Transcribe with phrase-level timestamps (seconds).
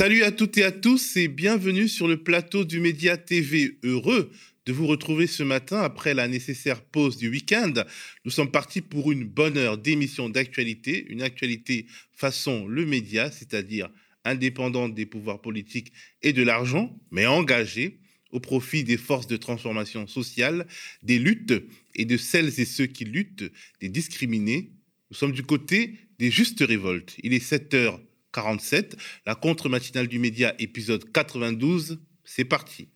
[0.00, 3.76] Salut à toutes et à tous et bienvenue sur le plateau du Média TV.
[3.82, 4.30] Heureux
[4.64, 7.74] de vous retrouver ce matin après la nécessaire pause du week-end.
[8.24, 11.84] Nous sommes partis pour une bonne heure d'émission d'actualité, une actualité
[12.14, 13.90] façon le média, c'est-à-dire
[14.24, 17.98] indépendante des pouvoirs politiques et de l'argent, mais engagée
[18.30, 20.66] au profit des forces de transformation sociale,
[21.02, 21.62] des luttes
[21.94, 24.70] et de celles et ceux qui luttent, des discriminés.
[25.10, 27.16] Nous sommes du côté des justes révoltes.
[27.22, 27.38] Il est
[28.34, 28.92] 7h47,
[29.26, 32.00] la contre-matinale du média, épisode 92.
[32.24, 32.88] C'est parti.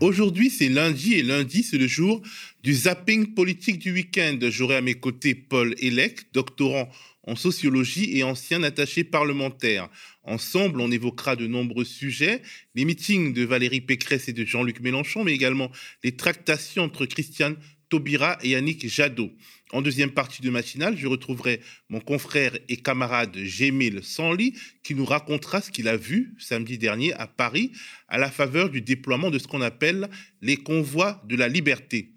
[0.00, 2.22] Aujourd'hui, c'est lundi et lundi, c'est le jour
[2.62, 4.38] du zapping politique du week-end.
[4.48, 6.88] J'aurai à mes côtés Paul Elec, doctorant
[7.30, 9.88] en sociologie et ancien attaché parlementaire.
[10.24, 12.42] Ensemble, on évoquera de nombreux sujets,
[12.74, 15.70] les meetings de Valérie Pécresse et de Jean-Luc Mélenchon, mais également
[16.02, 17.56] les tractations entre Christiane
[17.88, 19.30] Taubira et Yannick Jadot.
[19.70, 25.04] En deuxième partie de matinale, je retrouverai mon confrère et camarade Gémil Sanli qui nous
[25.04, 27.70] racontera ce qu'il a vu samedi dernier à Paris
[28.08, 30.10] à la faveur du déploiement de ce qu'on appelle
[30.42, 32.10] les convois de la liberté.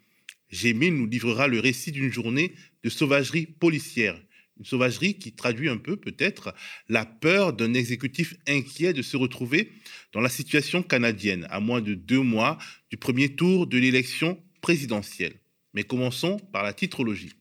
[0.49, 4.19] Gémil nous livrera le récit d'une journée de sauvagerie policière.
[4.64, 6.53] Sauvagerie qui traduit un peu peut-être
[6.89, 9.72] la peur d'un exécutif inquiet de se retrouver
[10.11, 12.58] dans la situation canadienne à moins de deux mois
[12.89, 15.39] du premier tour de l'élection présidentielle.
[15.73, 17.34] Mais commençons par la titrologie.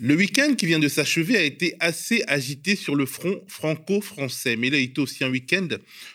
[0.00, 4.68] Le week-end qui vient de s'achever a été assez agité sur le front franco-français, mais
[4.68, 5.66] il a été aussi un week-end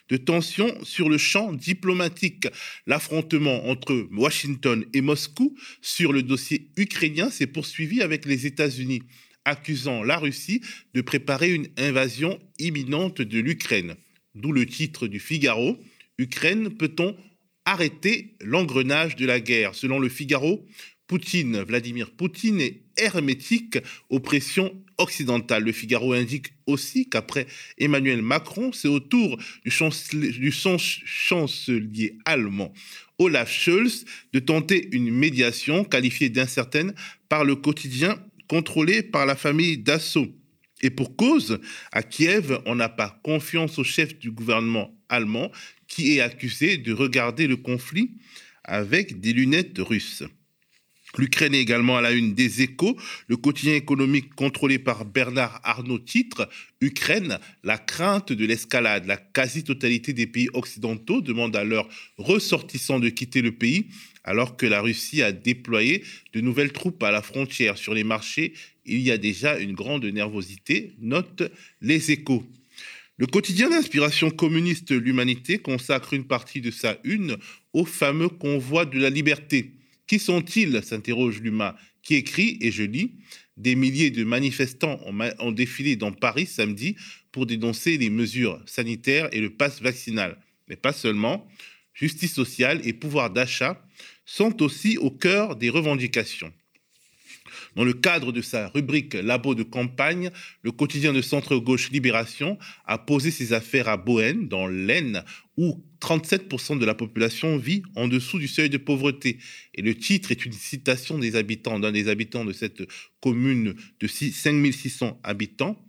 [0.07, 2.47] de tension sur le champ diplomatique.
[2.87, 9.03] L'affrontement entre Washington et Moscou sur le dossier ukrainien s'est poursuivi avec les États-Unis
[9.43, 10.61] accusant la Russie
[10.93, 13.95] de préparer une invasion imminente de l'Ukraine.
[14.33, 15.77] D'où le titre du Figaro,
[16.17, 17.17] Ukraine peut-on
[17.65, 19.75] arrêter l'engrenage de la guerre?
[19.75, 20.65] Selon le Figaro,
[21.07, 23.77] Poutine, Vladimir Poutine est hermétique
[24.09, 25.63] aux pressions occidentales.
[25.63, 32.73] Le Figaro indique aussi qu'après Emmanuel Macron, c'est au tour du chancelier, allemand
[33.19, 36.93] Olaf Scholz de tenter une médiation qualifiée d'incertaine
[37.29, 38.17] par le quotidien
[38.47, 40.33] contrôlé par la famille Dassault.
[40.81, 41.59] Et pour cause,
[41.91, 45.51] à Kiev, on n'a pas confiance au chef du gouvernement allemand
[45.87, 48.11] qui est accusé de regarder le conflit
[48.63, 50.23] avec des lunettes russes.
[51.17, 52.97] L'Ukraine est également à la une des échos.
[53.27, 56.49] Le quotidien économique contrôlé par Bernard Arnault titre
[56.81, 59.05] Ukraine, la crainte de l'escalade.
[59.05, 61.87] La quasi-totalité des pays occidentaux demandent à leurs
[62.17, 63.87] ressortissants de quitter le pays
[64.23, 66.03] alors que la Russie a déployé
[66.33, 67.77] de nouvelles troupes à la frontière.
[67.77, 68.53] Sur les marchés,
[68.85, 71.43] il y a déjà une grande nervosité, note
[71.81, 72.43] les échos.
[73.17, 77.37] Le quotidien d'inspiration communiste L'Humanité consacre une partie de sa une
[77.73, 79.71] au fameux convoi de la liberté.
[80.07, 80.83] Qui sont-ils?
[80.83, 83.15] s'interroge Luma, qui écrit, et je lis,
[83.57, 84.99] des milliers de manifestants
[85.39, 86.95] ont, défilé dans Paris samedi
[87.31, 90.37] pour dénoncer les mesures sanitaires et le pass vaccinal.
[90.67, 91.47] Mais pas seulement,
[91.93, 93.85] justice sociale et pouvoir d'achat
[94.25, 96.51] sont aussi au cœur des revendications.
[97.75, 100.29] Dans le cadre de sa rubrique Labo de campagne,
[100.61, 105.23] le quotidien de centre-gauche Libération a posé ses affaires à Bohème, dans l'Aisne,
[105.57, 109.37] où 37% de la population vit en dessous du seuil de pauvreté.
[109.73, 112.83] Et le titre est une citation des habitants, d'un des habitants de cette
[113.21, 115.83] commune de 5600 habitants.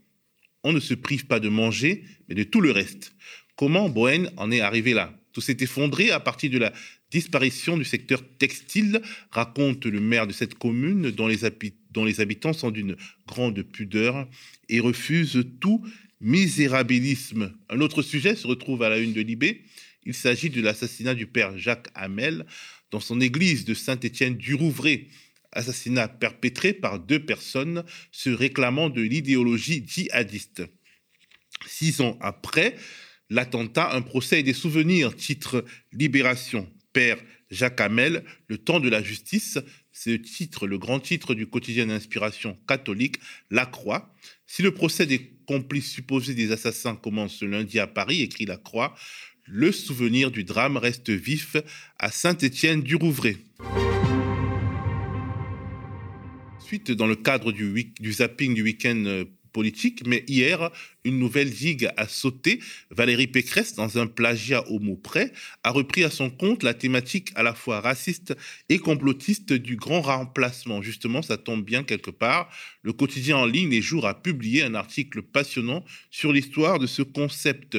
[0.62, 3.14] On ne se prive pas de manger, mais de tout le reste.
[3.56, 5.14] Comment Bohème en est arrivé là?
[5.32, 6.72] Tout s'est effondré à partir de la
[7.14, 12.96] disparition du secteur textile, raconte le maire de cette commune, dont les, habitants sont d'une
[13.28, 14.28] grande pudeur
[14.68, 15.86] et refusent tout
[16.20, 17.54] misérabilisme.
[17.70, 19.62] Un autre sujet se retrouve à la une de Libé.
[20.04, 22.46] Il s'agit de l'assassinat du père Jacques Hamel
[22.90, 25.06] dans son église de Saint-Étienne du Rouvray.
[25.52, 30.64] Assassinat perpétré par deux personnes se réclamant de l'idéologie djihadiste.
[31.68, 32.74] Six ans après
[33.30, 36.68] l'attentat, un procès et des souvenirs, titre Libération.
[36.94, 37.18] Père
[37.50, 39.58] Jacques Hamel, Le temps de la justice,
[39.92, 43.16] c'est le titre, le grand titre du quotidien d'inspiration catholique,
[43.50, 44.14] La Croix.
[44.46, 48.56] Si le procès des complices supposés des assassins commence ce lundi à Paris, écrit La
[48.56, 48.94] Croix,
[49.44, 51.56] le souvenir du drame reste vif
[51.98, 53.36] à Saint-Étienne du Rouvray.
[56.58, 59.24] Suite, dans le cadre du, du zapping du week-end euh,
[59.54, 60.70] politique, mais hier,
[61.04, 62.60] une nouvelle digue a sauté.
[62.90, 67.30] Valérie Pécresse, dans un plagiat au mot près, a repris à son compte la thématique
[67.36, 68.36] à la fois raciste
[68.68, 70.82] et complotiste du grand remplacement.
[70.82, 72.50] Justement, ça tombe bien quelque part.
[72.82, 77.02] Le quotidien en ligne Les Jours a publié un article passionnant sur l'histoire de ce
[77.02, 77.78] concept.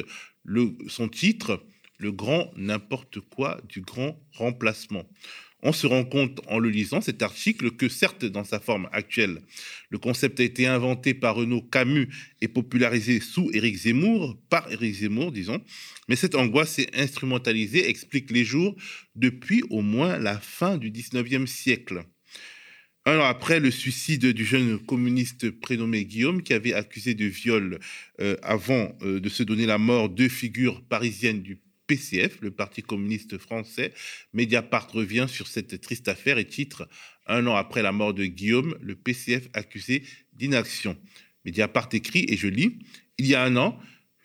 [0.88, 1.62] son titre,
[1.98, 5.06] Le grand n'importe quoi du grand remplacement.
[5.62, 9.42] On se rend compte en le lisant cet article que certes dans sa forme actuelle,
[9.90, 12.10] le concept a été inventé par Renaud Camus
[12.42, 15.62] et popularisé sous Éric Zemmour, par Éric Zemmour disons,
[16.08, 18.76] mais cette angoisse est instrumentalisée, explique les jours,
[19.16, 22.04] depuis au moins la fin du 19e siècle.
[23.08, 27.80] Un an après le suicide du jeune communiste prénommé Guillaume, qui avait accusé de viol
[28.20, 32.82] euh, avant euh, de se donner la mort deux figures parisiennes du PCF, le Parti
[32.82, 33.94] communiste français,
[34.34, 36.88] Mediapart revient sur cette triste affaire et titre
[37.28, 40.04] Un an après la mort de Guillaume, le PCF accusé
[40.34, 40.98] d'inaction.
[41.46, 42.80] Mediapart écrit, et je lis
[43.18, 43.80] Il y a un an,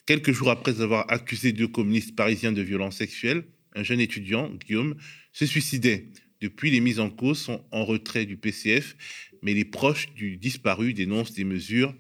[0.06, 4.96] quelques jours après avoir accusé deux communistes parisiens de violences sexuelles, un jeune étudiant, Guillaume,
[5.32, 6.08] se suicidait.
[6.40, 8.96] Depuis, les mises en cause sont en retrait du PCF,
[9.42, 11.94] mais les proches du disparu dénoncent des mesures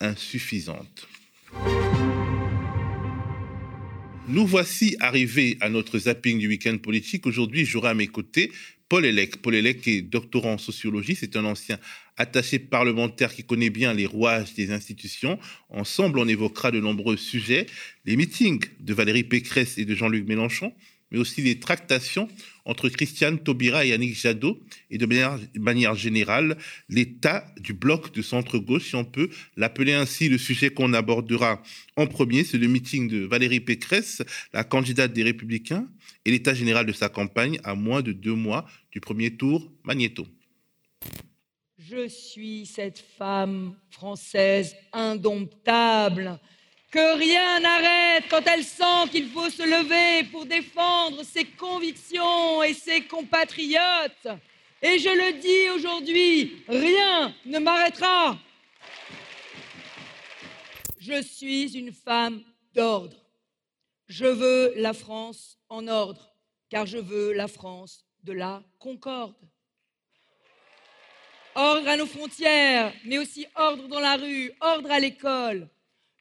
[0.00, 1.06] insuffisantes.
[4.28, 7.26] Nous voici arrivés à notre zapping du week-end politique.
[7.26, 8.52] Aujourd'hui, j'aurai à mes côtés
[8.88, 9.42] Paul Elec.
[9.42, 11.16] Paul Elec est doctorant en sociologie.
[11.16, 11.76] C'est un ancien
[12.16, 15.40] attaché parlementaire qui connaît bien les rouages des institutions.
[15.70, 17.66] Ensemble, on évoquera de nombreux sujets.
[18.04, 20.72] Les meetings de Valérie Pécresse et de Jean-Luc Mélenchon,
[21.10, 22.28] mais aussi les tractations
[22.64, 24.60] entre Christiane Taubira et Yannick Jadot,
[24.90, 25.06] et de
[25.58, 26.56] manière, générale,
[26.88, 30.28] l'état du bloc de centre-gauche, si on peut l'appeler ainsi.
[30.28, 31.62] Le sujet qu'on abordera
[31.96, 34.22] en premier, c'est le meeting de Valérie Pécresse,
[34.52, 35.88] la candidate des Républicains,
[36.24, 40.26] et l'état général de sa campagne à moins de deux mois du premier tour Magnéto.
[41.78, 46.38] Je suis cette femme française indomptable
[46.92, 52.74] que rien n'arrête quand elle sent qu'il faut se lever pour défendre ses convictions et
[52.74, 54.28] ses compatriotes.
[54.82, 58.38] Et je le dis aujourd'hui, rien ne m'arrêtera.
[60.98, 62.42] Je suis une femme
[62.74, 63.16] d'ordre.
[64.06, 66.36] Je veux la France en ordre,
[66.68, 69.34] car je veux la France de la concorde.
[71.54, 75.68] Ordre à nos frontières, mais aussi ordre dans la rue, ordre à l'école,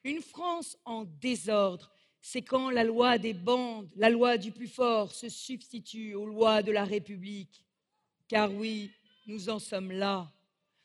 [0.03, 5.11] une France en désordre, c'est quand la loi des bandes, la loi du plus fort
[5.11, 7.65] se substitue aux lois de la République.
[8.27, 8.91] Car oui,
[9.27, 10.31] nous en sommes là.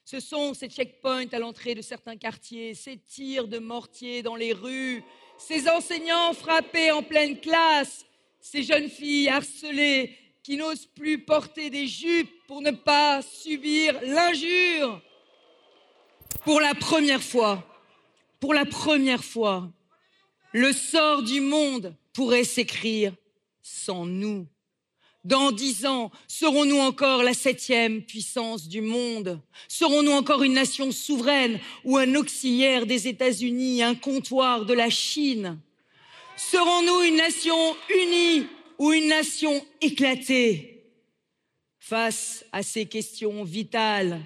[0.04, 4.52] Ce sont ces checkpoints à l'entrée de certains quartiers, ces tirs de mortier dans les
[4.52, 5.02] rues,
[5.36, 8.06] ces enseignants frappés en pleine classe,
[8.40, 15.02] ces jeunes filles harcelées qui n'osent plus porter des jupes pour ne pas subir l'injure.
[16.44, 17.66] Pour la première fois,
[18.46, 19.68] pour la première fois,
[20.52, 23.12] le sort du monde pourrait s'écrire
[23.60, 24.46] sans nous.
[25.24, 29.40] Dans dix ans, serons-nous encore la septième puissance du monde?
[29.66, 35.58] Serons-nous encore une nation souveraine ou un auxiliaire des États-Unis, un comptoir de la Chine?
[36.36, 38.46] Serons-nous une nation unie
[38.78, 40.84] ou une nation éclatée?
[41.80, 44.20] Face à ces questions vitales,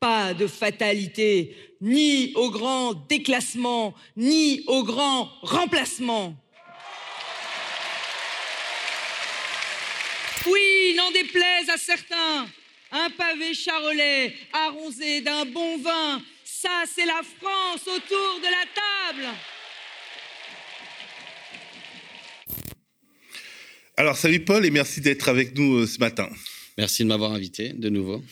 [0.00, 6.36] pas de fatalité, ni au grand déclassement, ni au grand remplacement.
[10.46, 12.46] Oui, n'en déplaise à certains,
[12.92, 19.36] un pavé charolais arrosé d'un bon vin, ça c'est la France autour de la table.
[23.96, 26.28] Alors salut Paul et merci d'être avec nous euh, ce matin.
[26.78, 28.22] Merci de m'avoir invité de nouveau.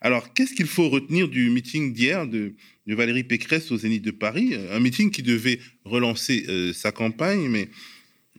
[0.00, 2.54] Alors, qu'est-ce qu'il faut retenir du meeting d'hier de,
[2.88, 4.56] Valérie Pécresse au Zénith de Paris?
[4.72, 7.68] Un meeting qui devait relancer euh, sa campagne, mais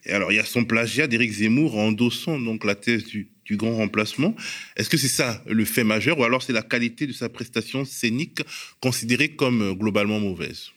[0.05, 3.77] alors il y a son plagiat d'Éric Zemmour en endossant donc la thèse du, grand
[3.77, 4.35] remplacement.
[4.75, 7.85] Est-ce que c'est ça le fait majeur, ou alors c'est la qualité de sa prestation
[7.85, 8.41] scénique
[8.81, 10.71] considérée comme euh, globalement mauvaise?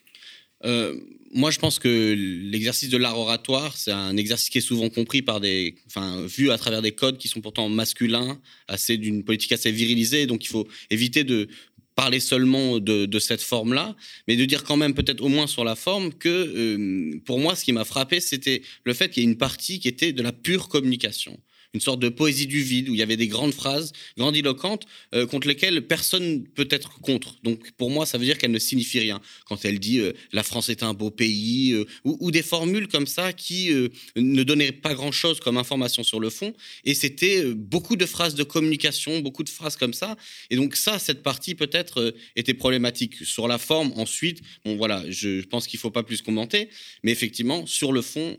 [0.65, 0.95] Euh,
[1.33, 2.15] moi, je pense que
[2.51, 6.51] l'exercice de l'art oratoire, c'est un exercice qui est souvent compris par des, enfin, vu
[6.51, 10.27] à travers des codes qui sont pourtant masculins, assez d'une politique assez virilisée.
[10.27, 11.49] Donc, il faut éviter de
[11.95, 13.95] parler seulement de, cette forme-là,
[14.27, 17.55] mais de dire quand même peut-être au moins sur la forme que, euh, pour moi,
[17.55, 20.23] ce qui m'a frappé, c'était le fait qu'il y ait une partie qui était de
[20.23, 21.39] la pure communication
[21.75, 25.27] une sorte de poésie du vide où il y avait des grandes phrases grandiloquentes euh,
[25.27, 27.37] contre lesquelles personne peut être contre.
[27.43, 29.21] Donc pour moi, ça veut dire qu'elle ne signifie rien.
[29.47, 33.07] Quand elle dit euh, la France est un beau pays euh, ou, des formules comme
[33.07, 33.71] ça qui
[34.17, 36.55] ne donnaient pas grand-chose comme information sur le fond.
[36.85, 40.17] Et c'était beaucoup de phrases de communication, beaucoup de phrases comme ça.
[40.49, 43.17] Et donc ça, cette partie peut-être était problématique.
[43.25, 46.69] Sur la forme, ensuite, bon voilà, je, je pense qu'il ne faut pas plus commenter.
[47.03, 48.37] Mais effectivement, sur le fond,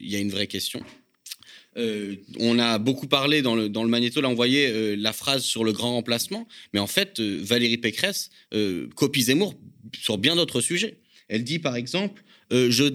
[0.00, 0.82] il y a une vraie question.
[1.76, 5.64] Euh, on a beaucoup parlé dans le, magnéto, là on voyait euh, la phrase sur
[5.64, 8.30] le grand remplacement, mais en fait, euh, Valérie Pécresse
[8.94, 9.54] copie Zemmour
[10.00, 10.98] sur bien d'autres sujets.
[11.28, 12.92] Elle dit par exemple, je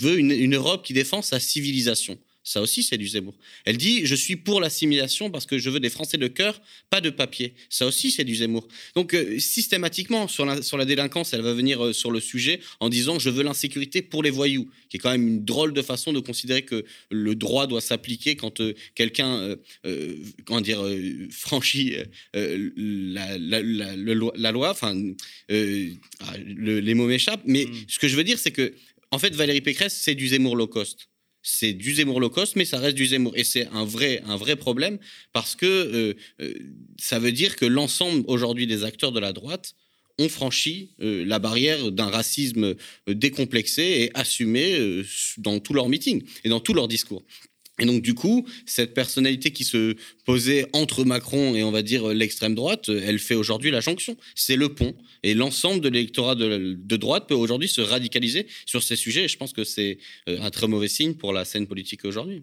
[0.00, 2.18] veux une Europe qui défend sa civilisation.
[2.50, 3.36] Ça aussi, c'est du Zemmour.
[3.64, 7.00] Elle dit Je suis pour l'assimilation parce que je veux des Français de cœur, pas
[7.00, 7.54] de papier.
[7.68, 8.66] Ça aussi, c'est du Zemmour.
[8.96, 12.58] Donc, euh, systématiquement, sur la, sur la délinquance, elle va venir euh, sur le sujet
[12.80, 15.80] en disant Je veux l'insécurité pour les voyous, qui est quand même une drôle de
[15.80, 19.54] façon de considérer que le droit doit s'appliquer quand euh, quelqu'un,
[20.44, 20.82] comment dire,
[21.30, 21.94] franchit
[22.34, 24.70] la, la, loi.
[24.70, 25.00] Enfin,
[25.48, 27.44] ah, les mots m'échappent.
[27.46, 27.74] Mais mm.
[27.86, 28.74] ce que je veux dire, c'est que,
[29.12, 31.06] en fait, Valérie Pécresse, c'est du Zemmour low cost
[31.42, 33.32] c'est du Zemmour low cost, mais ça reste du Zemmour.
[33.36, 34.98] Et c'est un vrai, un vrai problème
[35.32, 36.54] parce que euh, euh,
[36.98, 39.74] ça veut dire que l'ensemble aujourd'hui des acteurs de la droite
[40.18, 42.74] ont franchi euh, la barrière d'un racisme
[43.06, 45.02] décomplexé et assumé
[45.38, 47.22] dans tous leurs meetings et dans tous leurs discours.
[47.80, 52.08] Et donc, du coup, cette personnalité qui se posait entre Macron et, on va dire,
[52.08, 54.16] l'extrême droite, elle fait aujourd'hui la jonction.
[54.34, 54.94] C'est le pont.
[55.22, 59.24] Et l'ensemble de l'électorat de, droite peut aujourd'hui se radicaliser sur ces sujets.
[59.24, 62.42] Et je pense que c'est euh, un très mauvais signe pour la scène politique aujourd'hui.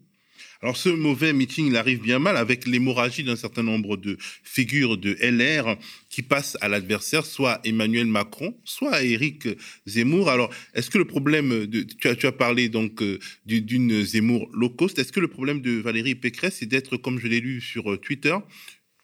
[0.62, 4.98] Alors ce mauvais meeting, il arrive bien mal avec l'hémorragie d'un certain nombre de figures
[4.98, 5.78] de LR
[6.10, 9.48] qui passent à l'adversaire, soit Emmanuel Macron, soit Éric
[9.86, 10.30] Zemmour.
[10.30, 14.50] Alors est-ce que le problème, de, tu, as, tu as parlé donc euh, d'une Zemmour
[14.54, 17.62] low cost, est-ce que le problème de Valérie Pécresse, c'est d'être, comme je l'ai lu
[17.62, 18.36] sur euh, Twitter,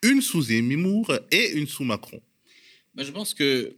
[0.02, 2.20] une sous Zemmour et une sous Macron
[2.98, 3.74] Je pense que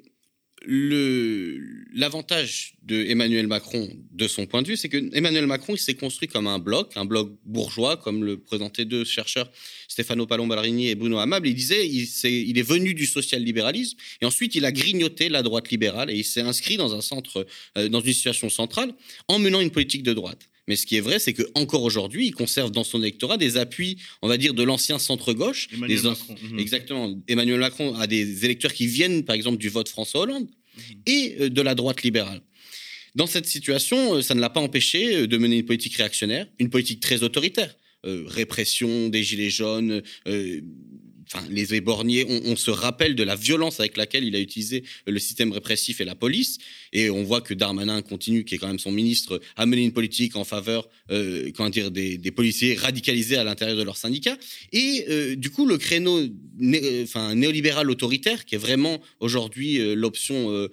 [0.67, 5.95] l'avantage de Emmanuel Macron, de son point de vue, c'est que Emmanuel Macron, il s'est
[5.95, 9.51] construit comme un bloc, un bloc bourgeois, comme le présentaient deux chercheurs,
[9.89, 11.49] Stefano Palombarini et Bruno Amable.
[11.49, 16.11] Il disait, il, est, venu du social-libéralisme, et ensuite il a grignoté la droite libérale,
[16.11, 17.47] et il s'est inscrit dans un centre,
[17.79, 18.93] euh, dans une situation centrale,
[19.29, 20.49] en menant une politique de droite.
[20.69, 23.57] Mais ce qui est vrai, c'est que encore aujourd'hui, il conserve dans son électorat des
[23.57, 25.69] appuis, on va dire, de l'ancien centre-gauche.
[25.73, 26.59] Mhm.
[26.59, 27.15] Exactement.
[27.29, 30.83] Emmanuel Macron a des électeurs qui viennent, par exemple, du vote François Hollande mhm.
[31.07, 32.41] et euh, de la droite libérale.
[33.15, 36.47] Dans cette situation, euh, ça ne l'a pas empêché euh, de mener une politique réactionnaire,
[36.59, 37.75] une politique très autoritaire.
[38.05, 40.01] répression des gilets jaunes,
[41.33, 45.19] enfin, les éborgnés, on, se rappelle de la violence avec laquelle il a utilisé le
[45.19, 46.59] système répressif et la police.
[46.93, 49.93] Et on voit que Darmanin continue, qui est quand même son ministre, à mener une
[49.93, 54.37] politique en faveur euh, comment dire, des, policiers radicalisés à l'intérieur de leur syndicat.
[54.73, 56.21] Et euh, du coup, le créneau
[57.03, 60.69] enfin, néolibéral autoritaire, qui est vraiment aujourd'hui euh, l'option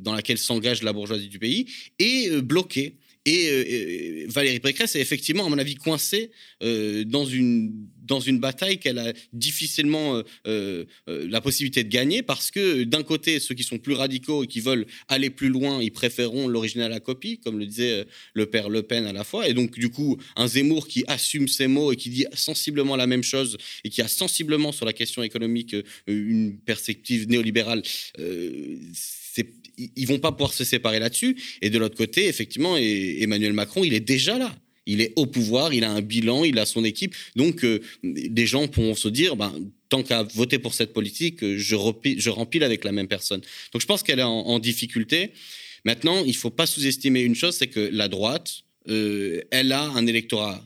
[0.00, 1.66] dans laquelle s'engage la bourgeoisie du pays,
[1.98, 2.96] est bloqué.
[3.24, 6.30] Et Valérie Pécresse est effectivement, à mon avis, coincée
[6.60, 7.72] dans une
[8.06, 12.84] dans une bataille qu'elle a difficilement euh, euh, euh, la possibilité de gagner parce que
[12.84, 16.48] d'un côté, ceux qui sont plus radicaux et qui veulent aller plus loin, ils préféreront
[16.48, 19.48] l'original à la copie, comme le disait le père Le Pen à la fois.
[19.48, 23.06] Et donc, du coup, un Zemmour qui assume ses mots et qui dit sensiblement la
[23.06, 25.74] même chose et qui a sensiblement sur la question économique
[26.06, 27.82] une perspective néolibérale,
[29.78, 31.36] ils vont pas pouvoir se séparer là-dessus.
[31.60, 34.54] Et de l'autre côté, effectivement, Emmanuel Macron, il est déjà là
[34.86, 37.14] il est au pouvoir, il a un bilan, il a son équipe.
[37.34, 39.52] Donc, euh, des gens pourront se dire, ben,
[39.88, 41.74] tant qu'à voter pour cette politique, euh, je,
[42.30, 43.40] rempile avec la même personne.
[43.72, 45.32] Donc, je pense qu'elle est en, difficulté.
[45.84, 49.82] Maintenant, il ne faut pas sous-estimer une chose, c'est que la droite, euh, elle a
[49.82, 50.62] un électorat,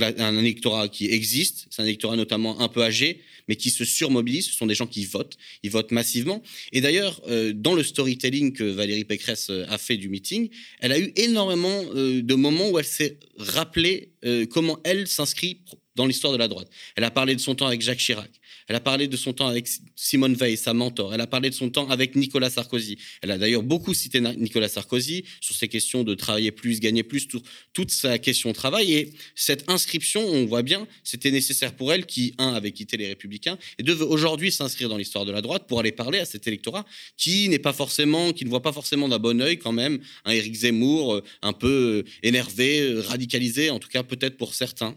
[0.00, 4.46] un électorat qui existe, c'est un électorat notamment un peu âgé, mais qui se surmobilisent.
[4.46, 6.42] Ce sont des gens qui votent, ils votent massivement.
[6.72, 10.48] Et d'ailleurs, euh, dans le storytelling que Valérie Pécresse euh, a fait du meeting,
[10.80, 14.10] elle a eu énormément euh, de moments où elle s'est rappelé
[14.50, 15.60] comment elle s'inscrit
[15.94, 16.68] dans l'histoire de la droite.
[16.96, 18.30] Elle a parlé de son temps avec Jacques Chirac.
[18.68, 21.14] Elle a parlé de son temps avec Simone Veil, sa mentor.
[21.14, 22.98] Elle a parlé de son temps avec Nicolas Sarkozy.
[23.22, 27.28] Elle a d'ailleurs beaucoup cité Nicolas Sarkozy sur ces questions de travailler plus, gagner plus,
[27.72, 28.92] toute sa question de travail.
[28.92, 33.08] Et cette inscription, on voit bien, c'était nécessaire pour elle qui, un, avait quitté les
[33.08, 36.24] Républicains et deux, veut aujourd'hui s'inscrire dans l'histoire de la droite pour aller parler à
[36.24, 36.84] cet électorat
[37.16, 40.32] qui n'est pas forcément, qui ne voit pas forcément d'un bon oeil quand même un
[40.32, 44.96] Éric Zemmour euh, un peu euh, énervé, euh, radicalisé, en tout cas peut-être pour certains.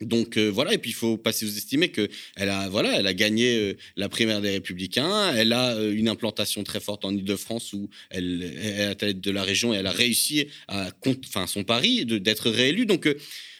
[0.00, 3.56] Donc euh, voilà, et puis il faut pas sous-estimer que elle a voilà, a gagné
[3.56, 7.88] euh, la primaire des Républicains, elle a euh, une implantation très forte en Île-de-France où
[8.10, 12.06] elle, est à tête de la région et elle a réussi à enfin son pari
[12.06, 12.86] d'être réélue.
[12.86, 13.08] Donc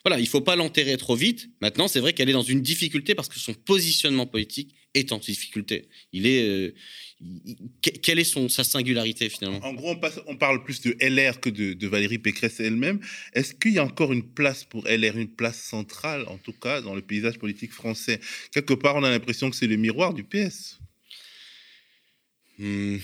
[0.04, 1.50] voilà, il faut pas l'enterrer trop vite.
[1.60, 5.18] Maintenant, c'est vrai qu'elle est dans une difficulté parce que son positionnement politique est en
[5.18, 5.88] difficulté.
[6.12, 6.72] Il est
[7.80, 9.58] quelle est son, sa singularité finalement?
[9.64, 9.96] En gros,
[10.26, 13.00] on, parle plus de LR que de, Valérie Pécresse elle-même.
[13.32, 16.80] Est-ce qu'il y a encore une place pour LR, une place centrale, en tout cas,
[16.80, 18.20] dans le paysage politique français?
[18.52, 20.78] Quelque part, on a l'impression que c'est le miroir du PS.
[22.58, 22.98] Hmm.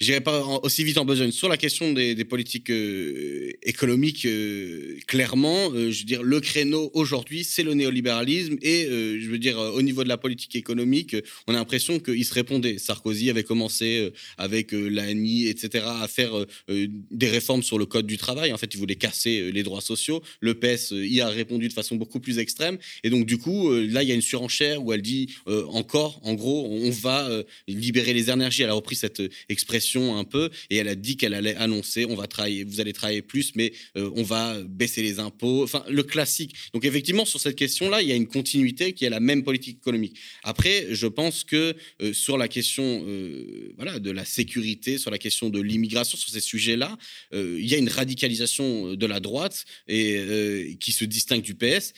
[0.00, 1.32] J'irai pas aussi vite en besogne.
[1.32, 6.90] Sur la question des, politiques euh, économiques, euh, clairement, euh, je veux dire, le créneau
[6.94, 8.56] aujourd'hui, c'est le néolibéralisme.
[8.62, 12.34] Et je veux dire, au niveau de la politique économique, on a l'impression qu'il se
[12.34, 12.78] répondait.
[12.78, 16.32] Sarkozy avait commencé avec l'ANI, etc., à faire
[16.68, 18.52] des réformes sur le code du travail.
[18.52, 20.22] En fait, il voulait casser les droits sociaux.
[20.40, 22.78] Le PS y a répondu de façon beaucoup plus extrême.
[23.04, 26.34] Et donc, du coup, là, il y a une surenchère où elle dit encore, en
[26.34, 27.28] gros, on va
[27.66, 28.62] libérer les énergies.
[28.62, 32.14] Elle a repris cette expression un peu et elle a dit qu'elle allait annoncer on
[32.14, 35.64] va travailler, vous allez travailler plus, mais euh, on va baisser les impôts.
[35.64, 36.54] Enfin, le classique.
[36.74, 39.78] Donc effectivement, sur cette question-là, il y a une continuité qui est la même politique
[39.78, 40.18] économique.
[40.42, 45.18] Après, je pense que euh, sur la question euh, voilà, de la sécurité, sur la
[45.18, 46.96] question de l'immigration, sur ces sujets-là,
[47.32, 51.92] il y a une radicalisation de la droite et qui se distingue du PS.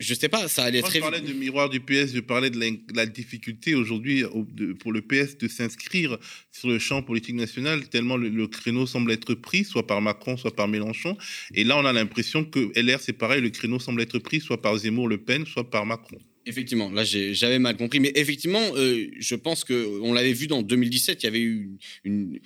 [0.00, 2.48] Je sais pas, ça allait Moi, très Je parlais de miroir du PS, je parlais
[2.48, 2.58] de
[2.94, 4.24] la, difficulté aujourd'hui
[4.80, 6.16] pour le PS de s'inscrire
[6.50, 10.56] sur le champ politique national, tellement le, créneau semble être pris, soit par Macron, soit
[10.56, 11.18] par Mélenchon.
[11.54, 14.62] Et là, on a l'impression que LR, c'est pareil, le créneau semble être pris, soit
[14.62, 16.18] par Zemmour, Le Pen, soit par Macron.
[16.46, 20.62] Effectivement, là j'avais mal compris, mais effectivement, euh, je pense que on l'avait vu dans
[20.62, 22.40] 2017, il y avait eu une,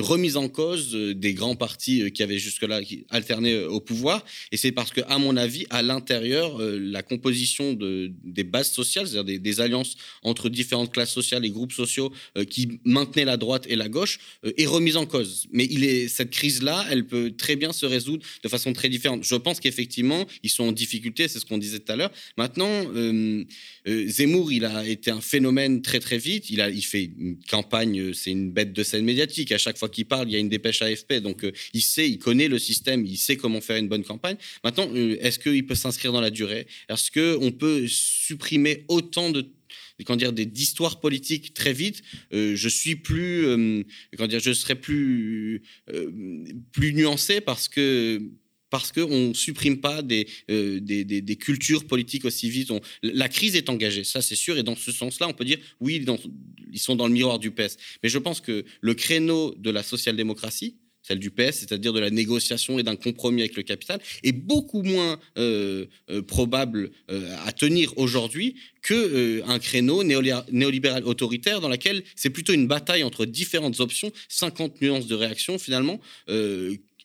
[0.00, 4.56] remise en cause euh, des grands partis euh, qui avaient jusque-là alterné au pouvoir, et
[4.56, 9.40] c'est parce que, à mon avis, à l'intérieur, la composition de, des bases sociales, c'est-à-dire
[9.40, 12.12] des, alliances entre différentes classes sociales et groupes sociaux
[12.48, 14.18] qui maintenaient la droite et la gauche,
[14.56, 15.46] est remise en cause.
[15.52, 15.68] Mais
[16.08, 19.22] cette crise-là, elle peut très bien se résoudre de façon très différente.
[19.22, 22.12] Je pense qu'effectivement, ils sont en difficulté, c'est ce qu'on disait tout à l'heure.
[22.36, 22.86] Maintenant
[23.20, 23.44] euh,
[23.88, 26.50] euh, Zemmour, il a été un phénomène très très vite.
[26.50, 29.52] Il, a, fait une campagne, euh, c'est une bête de scène médiatique.
[29.52, 31.14] À chaque fois qu'il parle, il y a une dépêche AFP.
[31.14, 34.36] Donc il sait, il connaît le système, il sait comment faire une bonne campagne.
[34.64, 36.66] Maintenant, est-ce qu'il peut s'inscrire dans la durée?
[36.88, 39.46] Est-ce qu'on peut supprimer autant de
[40.16, 42.02] dire d'histoires politiques très vite?
[42.32, 43.84] Je suis plus
[44.28, 45.62] dire je serais plus
[46.72, 48.22] plus nuancé parce que
[48.70, 52.70] parce qu'on ne supprime pas euh, des, des, cultures politiques aussi vite.
[53.02, 56.04] la crise est engagée, ça c'est sûr, et dans ce sens-là, on peut dire, oui,
[56.72, 57.76] ils sont dans le miroir du PS.
[58.02, 62.10] Mais je pense que le créneau de la social-démocratie, celle du PS, c'est-à-dire de la
[62.10, 67.96] négociation et d'un compromis avec le capital, est beaucoup moins euh, euh, probable à tenir
[67.96, 74.12] aujourd'hui que un créneau néolibéral autoritaire dans lequel c'est plutôt une bataille entre différentes options,
[74.28, 76.00] 50 nuances de réaction finalement,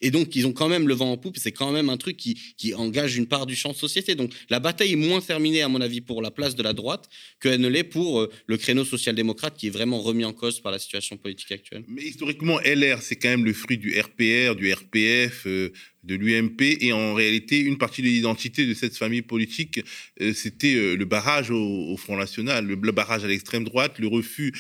[0.06, 1.38] et donc, ils ont quand même le vent en poupe.
[1.40, 2.36] C'est quand même un truc qui,
[2.76, 4.14] engage une part du champ de société.
[4.14, 7.10] Donc, la bataille est moins terminée, à mon avis, pour la place de la droite
[7.42, 10.72] qu'elle ne l'est pour euh, le créneau social-démocrate qui est vraiment remis en cause par
[10.72, 11.86] la situation politique actuelle.
[11.88, 15.74] Mais historiquement, LR, c'est quand même le fruit du RPR, du RPF, euh,
[16.06, 16.78] de l'UMP.
[16.82, 19.82] Et en réalité, une partie de l'identité de cette famille politique,
[20.22, 24.54] euh, c'était le barrage au, Front National, le, barrage à l'extrême droite, le refus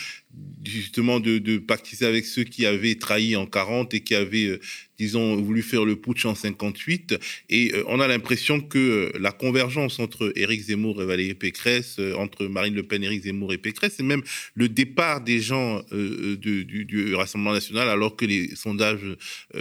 [0.65, 4.59] justement de, pactiser avec ceux qui avaient trahi en 40 et qui avaient
[4.97, 7.17] disons, voulu faire le putsch en 58.
[7.49, 11.97] Et euh, on a l'impression que euh, la convergence entre Éric Zemmour et Valérie Pécresse,
[11.99, 15.81] euh, entre Marine Le Pen, Éric Zemmour et Pécresse, c'est même le départ des gens
[15.91, 19.05] du, Rassemblement national, alors que les sondages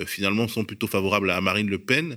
[0.07, 2.17] finalement sont plutôt favorables à Marine Le Pen.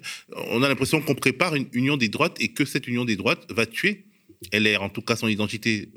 [0.49, 3.45] On a l'impression qu'on prépare une union des droites et que cette union des droites
[3.51, 4.05] va tuer
[4.53, 5.89] LR, en tout cas son identité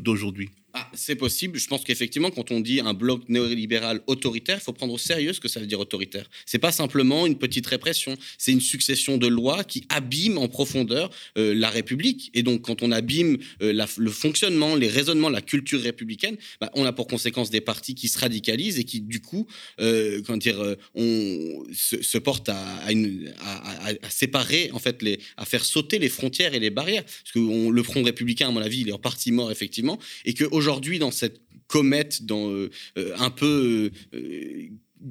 [0.00, 0.50] d'aujourd'hui.
[0.74, 1.58] Ah, c'est possible.
[1.58, 5.34] Je pense qu'effectivement, quand on dit un bloc néolibéral autoritaire, il faut prendre au sérieux
[5.34, 6.30] ce que ça veut dire autoritaire.
[6.46, 8.16] C'est pas simplement une petite répression.
[8.38, 12.30] C'est une succession de lois qui abîment en profondeur euh, la République.
[12.32, 16.86] Et donc, quand on abîme euh, le fonctionnement, les raisonnements, la culture républicaine, bah, on
[16.86, 19.46] a pour conséquence des partis qui se radicalisent et qui, du coup,
[19.80, 26.08] euh, dire, on se, portent à, à, séparer, en fait, les, à faire sauter les
[26.08, 27.04] frontières et les barrières.
[27.04, 30.32] Parce que le Front républicain, à mon avis, il est en partie mort, effectivement, et
[30.32, 34.68] que aujourd'hui, dans cette comète dans, euh, euh, un peu euh,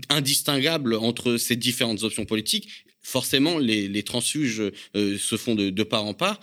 [0.10, 4.62] indistinguable entre ces différentes options politiques, forcément, les, transfuges
[4.96, 6.40] se font de, part en part.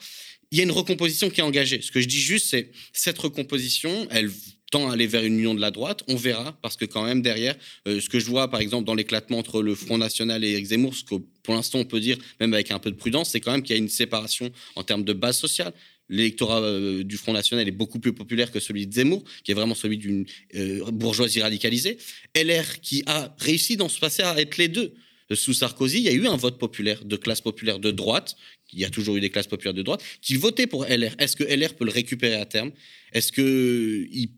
[0.50, 1.80] Il y a une recomposition qui est engagée.
[1.80, 4.30] Ce que je dis juste, c'est cette recomposition, elle
[4.70, 6.02] tend à aller vers une union de la droite.
[6.08, 9.38] On verra, parce que quand même derrière, ce que je vois par exemple dans l'éclatement
[9.38, 12.52] entre le Front National et Éric Zemmour, ce que pour l'instant on peut dire, même
[12.54, 15.04] avec un peu de prudence, c'est quand même qu'il y a une séparation en termes
[15.04, 15.72] de base sociale
[16.08, 19.54] l'électorat euh, du Front National est beaucoup plus populaire que celui de Zemmour, qui est
[19.54, 21.98] vraiment celui d'une euh, bourgeoisie radicalisée.
[22.34, 24.94] LR, qui a réussi dans ce passé à être les deux.
[25.34, 28.36] Sous Sarkozy, il y a eu un vote populaire, de classe populaire de droite,
[28.72, 31.14] il y a toujours eu des classes populaires de droite, qui votaient pour LR.
[31.18, 32.70] Est-ce que LR peut le récupérer à terme?
[33.12, 34.30] Est-ce qu'il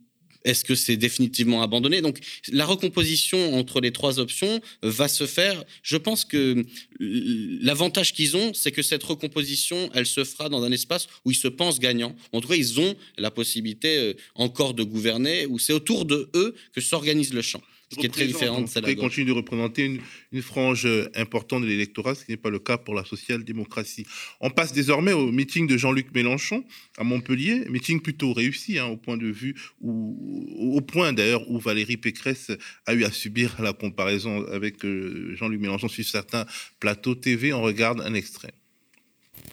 [0.45, 2.01] Est-ce que c'est définitivement abandonné?
[2.01, 2.19] Donc
[2.51, 5.63] la recomposition entre les trois options va se faire.
[5.83, 6.65] Je pense que
[6.99, 11.37] l'avantage qu'ils ont, c'est que cette recomposition, elle se fera dans un espace où ils
[11.37, 12.15] se pensent gagnants.
[12.33, 16.31] En tout cas, ils ont la possibilité euh, encore de gouverner, où c'est autour de
[16.35, 19.33] eux que s'organise le champ ce qui est très différent de celle Ils continuent de
[19.33, 20.01] représenter
[20.33, 24.07] une, frange euh, importante de l'électorat, ce qui n'est pas le cas pour la social-démocratie.
[24.41, 26.65] On passe désormais au meeting de Jean-Luc Mélenchon
[26.99, 31.59] à Montpellier, meeting plutôt réussi hein, au point de vue, où, au point d'ailleurs où
[31.59, 32.53] Valérie Pécresse
[32.87, 36.47] a eu à subir la comparaison avec euh, Jean-Luc Mélenchon sur certains
[36.79, 37.53] plateaux TV.
[37.53, 38.53] On regarde un extrait.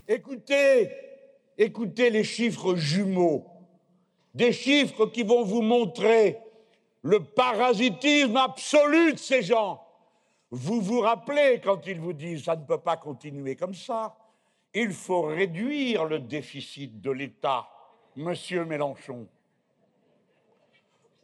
[0.08, 0.90] Écoutez,
[1.58, 3.48] écoutez les chiffres jumeaux,
[4.36, 6.38] des chiffres qui vont vous montrer
[7.08, 9.82] le parasitisme absolu de ces gens.
[10.52, 14.18] Vous vous rappelez quand ils vous disent ça ne peut pas continuer comme ça,
[14.74, 17.70] il faut réduire le déficit de l'État,
[18.18, 19.26] monsieur Mélenchon.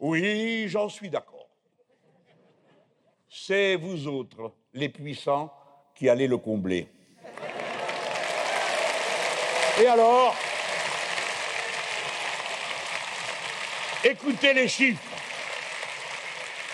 [0.00, 1.48] Oui, j'en suis d'accord.
[3.28, 5.52] C'est vous autres, les puissants,
[5.94, 6.88] qui allez le combler.
[9.82, 10.34] Et alors,
[14.02, 15.13] écoutez les chiffres.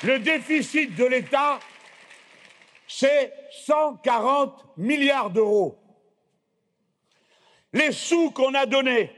[0.03, 1.61] Le déficit de l'État,
[2.89, 3.33] c'est
[3.67, 5.79] 140 milliards d'euros.
[7.73, 9.11] Les sous qu'on a donnés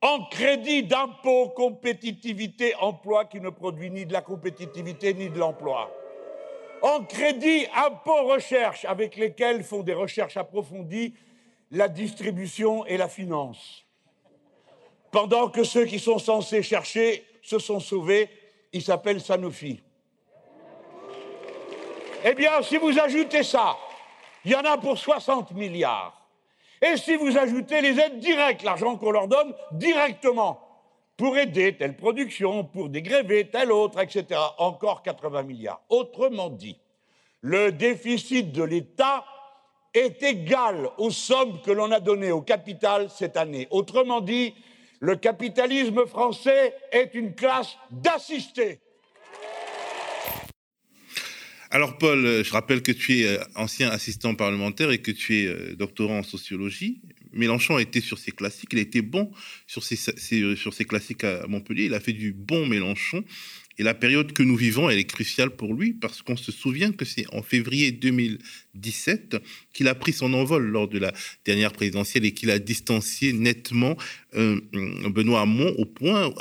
[0.00, 5.90] en crédit d'impôt, compétitivité, emploi, qui ne produit ni de la compétitivité ni de l'emploi,
[6.82, 11.14] en crédit impôt recherche, avec lesquels font des recherches approfondies
[11.70, 13.84] la distribution et la finance.
[15.10, 18.28] Pendant que ceux qui sont censés chercher se sont sauvés,
[18.72, 19.80] ils s'appellent Sanofi.
[22.28, 23.76] Eh bien, si vous ajoutez ça,
[24.44, 26.26] il y en a pour 60 milliards.
[26.82, 30.60] Et si vous ajoutez les aides directes, l'argent qu'on leur donne directement,
[31.16, 35.80] pour aider telle production, pour dégréver telle autre, etc., encore 80 milliards.
[35.88, 36.76] Autrement dit,
[37.42, 39.24] le déficit de l'État
[39.94, 43.68] est égal aux sommes que l'on a données au capital cette année.
[43.70, 44.52] Autrement dit,
[44.98, 48.80] le capitalisme français est une classe d'assistés.
[51.70, 55.38] Alors Paul, euh, je rappelle que tu es euh, ancien assistant parlementaire et que tu
[55.38, 57.00] es euh, doctorant en sociologie.
[57.32, 59.30] Mélenchon a été sur ses classiques, il a été bon
[59.66, 63.24] sur ses, sur ses classiques à Montpellier, il a fait du bon Mélenchon.
[63.78, 66.92] Et la période que nous vivons, elle est cruciale pour lui parce qu'on se souvient
[66.92, 69.36] que c'est en février 2017
[69.72, 71.12] qu'il a pris son envol lors de la
[71.44, 73.96] dernière présidentielle et qu'il a distancié nettement
[74.34, 74.60] euh,
[75.10, 76.32] Benoît Hamon au point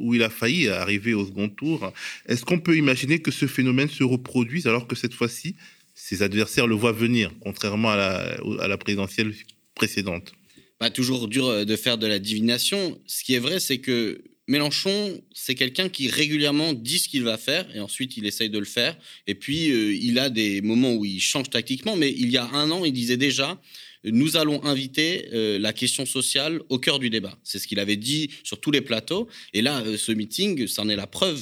[0.00, 1.92] où il a failli arriver au second tour.
[2.26, 5.56] Est-ce qu'on peut imaginer que ce phénomène se reproduise alors que cette fois-ci,
[5.94, 9.34] ses adversaires le voient venir, contrairement à la, à la présidentielle
[9.74, 10.32] précédente?
[10.78, 13.00] Pas toujours dur de faire de la divination.
[13.06, 17.36] Ce qui est vrai, c'est que Mélenchon, c'est quelqu'un qui régulièrement dit ce qu'il va
[17.36, 18.96] faire et ensuite il essaye de le faire.
[19.26, 22.46] Et puis euh, il a des moments où il change tactiquement, mais il y a
[22.52, 23.60] un an, il disait déjà
[24.04, 27.36] nous allons inviter euh, la question sociale au cœur du débat.
[27.42, 29.28] C'est ce qu'il avait dit sur tous les plateaux.
[29.52, 31.40] Et là, euh, ce meeting, c'en est la preuve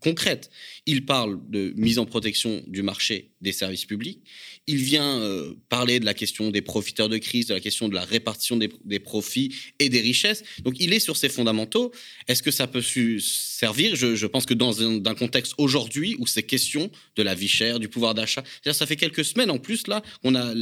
[0.00, 0.50] concrète.
[0.86, 4.20] Il parle de mise en protection du marché des services publics.
[4.66, 7.94] Il vient euh, parler de la question des profiteurs de crise, de la question de
[7.94, 10.42] la répartition des, profits et des richesses.
[10.62, 11.92] Donc il est sur ces fondamentaux.
[12.28, 13.94] Est-ce que ça peut servir?
[13.94, 17.88] Je, pense que dans un, contexte aujourd'hui où c'est question de la vie chère, du
[17.88, 20.54] pouvoir d'achat, ça fait quelques semaines en plus là, on, a,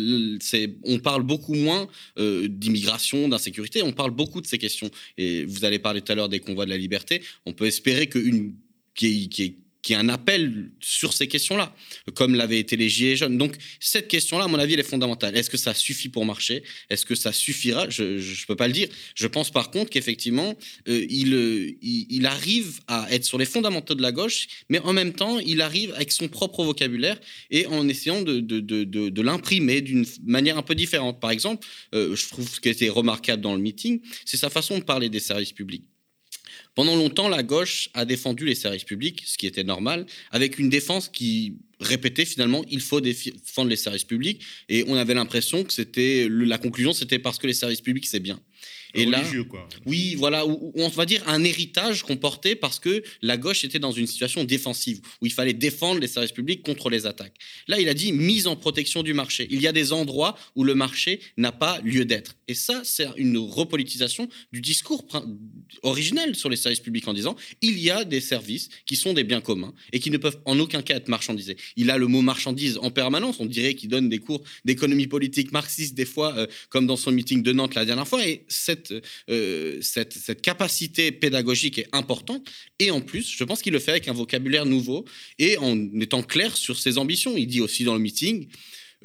[0.84, 1.88] on parle beaucoup moins
[2.18, 4.90] euh, d'immigration, d'insécurité, on parle beaucoup de ces questions.
[5.16, 7.22] Et vous allez parler tout à l'heure des convois de la liberté.
[7.46, 8.54] On peut espérer qu'une
[8.94, 11.74] qui, qui est un appel sur ces questions-là,
[12.14, 13.36] comme l'avaient été les Gilets jaunes.
[13.36, 15.36] Donc, cette question-là, à mon avis, elle est fondamentale.
[15.36, 16.62] Est-ce que ça suffit pour marcher?
[16.88, 17.90] Est-ce que ça suffira?
[17.90, 18.88] Je ne peux pas le dire.
[19.16, 20.56] Je pense par contre qu'effectivement,
[20.88, 25.12] euh, il, il, arrive à être sur les fondamentaux de la gauche, mais en même
[25.12, 27.18] temps, il arrive avec son propre vocabulaire
[27.50, 31.20] et en essayant de, de, de, de, l'imprimer d'une manière un peu différente.
[31.20, 34.78] Par exemple, euh, je trouve ce qui était remarquable dans le meeting, c'est sa façon
[34.78, 35.84] de parler des services publics.
[36.74, 40.70] Pendant longtemps, la gauche a défendu les services publics, ce qui était normal, avec une
[40.70, 45.72] défense qui répétait finalement il faut défendre les services publics, et on avait l'impression que
[45.72, 48.40] c'était la conclusion, c'était parce que les services publics c'est bien.
[48.94, 49.68] Et là, quoi.
[49.86, 53.92] oui, voilà, on va dire un héritage qu'on portait parce que la gauche était dans
[53.92, 57.36] une situation défensive où il fallait défendre les services publics contre les attaques.
[57.68, 59.46] Là, il a dit mise en protection du marché.
[59.50, 62.36] Il y a des endroits où le marché n'a pas lieu d'être.
[62.48, 65.06] Et ça, c'est une repolitisation du discours
[65.82, 69.24] originel sur les services publics en disant il y a des services qui sont des
[69.24, 71.56] biens communs et qui ne peuvent en aucun cas être marchandisés.
[71.76, 73.36] Il a le mot marchandise en permanence.
[73.40, 77.10] On dirait qu'il donne des cours d'économie politique marxiste des fois, euh, comme dans son
[77.10, 78.26] meeting de Nantes la dernière fois.
[78.26, 82.48] Et cette cette, euh, cette capacité pédagogique est importante.
[82.78, 85.04] Et en plus, je pense qu'il le fait avec un vocabulaire nouveau
[85.38, 87.36] et en étant clair sur ses ambitions.
[87.36, 88.48] Il dit aussi dans le meeting,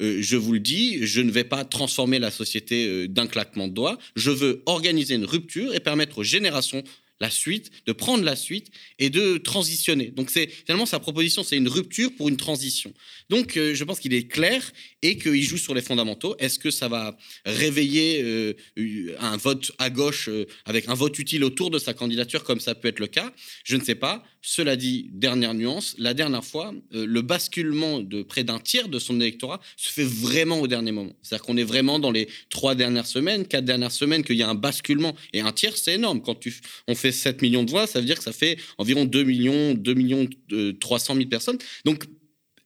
[0.00, 3.68] euh, je vous le dis, je ne vais pas transformer la société euh, d'un claquement
[3.68, 3.98] de doigts.
[4.16, 6.82] Je veux organiser une rupture et permettre aux générations
[7.20, 10.10] la suite, de prendre la suite et de transitionner.
[10.10, 12.92] Donc c'est finalement sa proposition, c'est une rupture pour une transition.
[13.28, 16.36] Donc euh, je pense qu'il est clair et qu'il joue sur les fondamentaux.
[16.38, 21.44] Est-ce que ça va réveiller euh, un vote à gauche euh, avec un vote utile
[21.44, 23.32] autour de sa candidature comme ça peut être le cas?
[23.64, 24.24] Je ne sais pas.
[24.40, 29.20] Cela dit, dernière nuance, la dernière fois, le basculement de près d'un tiers de son
[29.20, 31.12] électorat se fait vraiment au dernier moment.
[31.22, 34.48] C'est-à-dire qu'on est vraiment dans les trois dernières semaines, quatre dernières semaines qu'il y a
[34.48, 36.22] un basculement et un tiers, c'est énorme.
[36.22, 36.54] Quand tu,
[36.86, 39.74] on fait 7 millions de voix, ça veut dire que ça fait environ 2 millions,
[39.74, 40.28] 2 millions
[40.80, 41.58] 300 000 personnes.
[41.84, 42.04] Donc,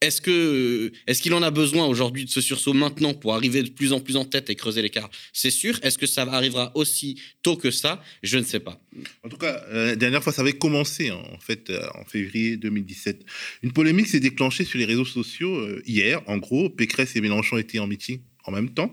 [0.02, 3.70] est-ce que est-ce qu'il en a besoin aujourd'hui de ce sursaut maintenant pour arriver de
[3.70, 5.08] plus en plus en tête et creuser l'écart?
[5.32, 5.78] C'est sûr.
[5.82, 8.02] Est-ce que ça arrivera aussi tôt que ça?
[8.24, 8.80] Je ne sais pas.
[9.22, 12.04] En tout cas, euh, la dernière fois, ça avait commencé hein, en fait euh, en
[12.04, 13.24] février 2017.
[13.62, 16.20] Une polémique s'est déclenchée sur les réseaux sociaux euh, hier.
[16.26, 18.92] En gros, Pécresse et Mélenchon étaient en meeting en même temps.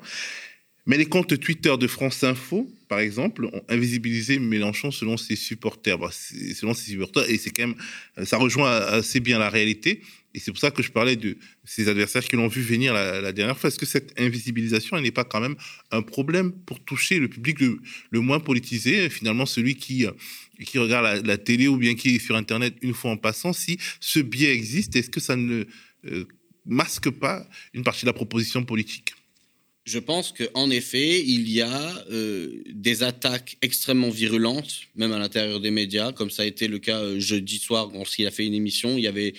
[0.86, 5.98] Mais les comptes Twitter de France Info, par exemple, ont invisibilisé Mélenchon selon ses supporters.
[6.14, 10.02] selon ses supporters, et c'est quand même, ça rejoint assez bien la réalité.
[10.34, 13.32] Et c'est pour ça que je parlais de ses adversaires qui l'ont vu venir la,
[13.32, 13.70] dernière fois.
[13.70, 15.56] Est-ce que cette invisibilisation, n'est pas quand même
[15.92, 20.06] un problème pour toucher le public le, moins politisé, finalement celui qui,
[20.64, 23.54] qui regarde la, télé ou bien qui est sur Internet une fois en passant?
[23.54, 25.66] Si ce biais existe, est-ce que ça ne
[26.06, 26.26] euh,
[26.66, 29.14] masque pas une partie de la proposition politique?
[29.90, 35.60] Je pense qu'en effet, il y a euh, des attaques extrêmement virulentes, même à l'intérieur
[35.60, 38.54] des médias, comme ça a été le cas euh, jeudi soir lorsqu'il a fait une
[38.54, 38.98] émission.
[38.98, 39.34] Il y avait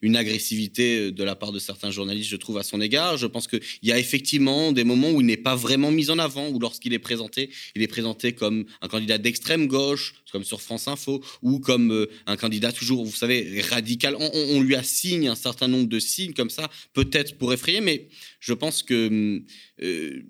[0.00, 3.16] une agressivité euh, de la part de certains journalistes, je trouve, à son égard.
[3.16, 6.18] Je pense qu'il y a effectivement des moments où il n'est pas vraiment mis en
[6.20, 10.62] avant, où lorsqu'il est présenté, il est présenté comme un candidat d'extrême gauche, comme sur
[10.62, 14.16] France Info, ou comme un candidat toujours, vous savez, radical.
[14.18, 18.08] On, on, lui assigne un certain nombre de signes comme ça, peut-être pour effrayer, mais
[18.42, 19.40] je pense que
[19.82, 20.22] euh,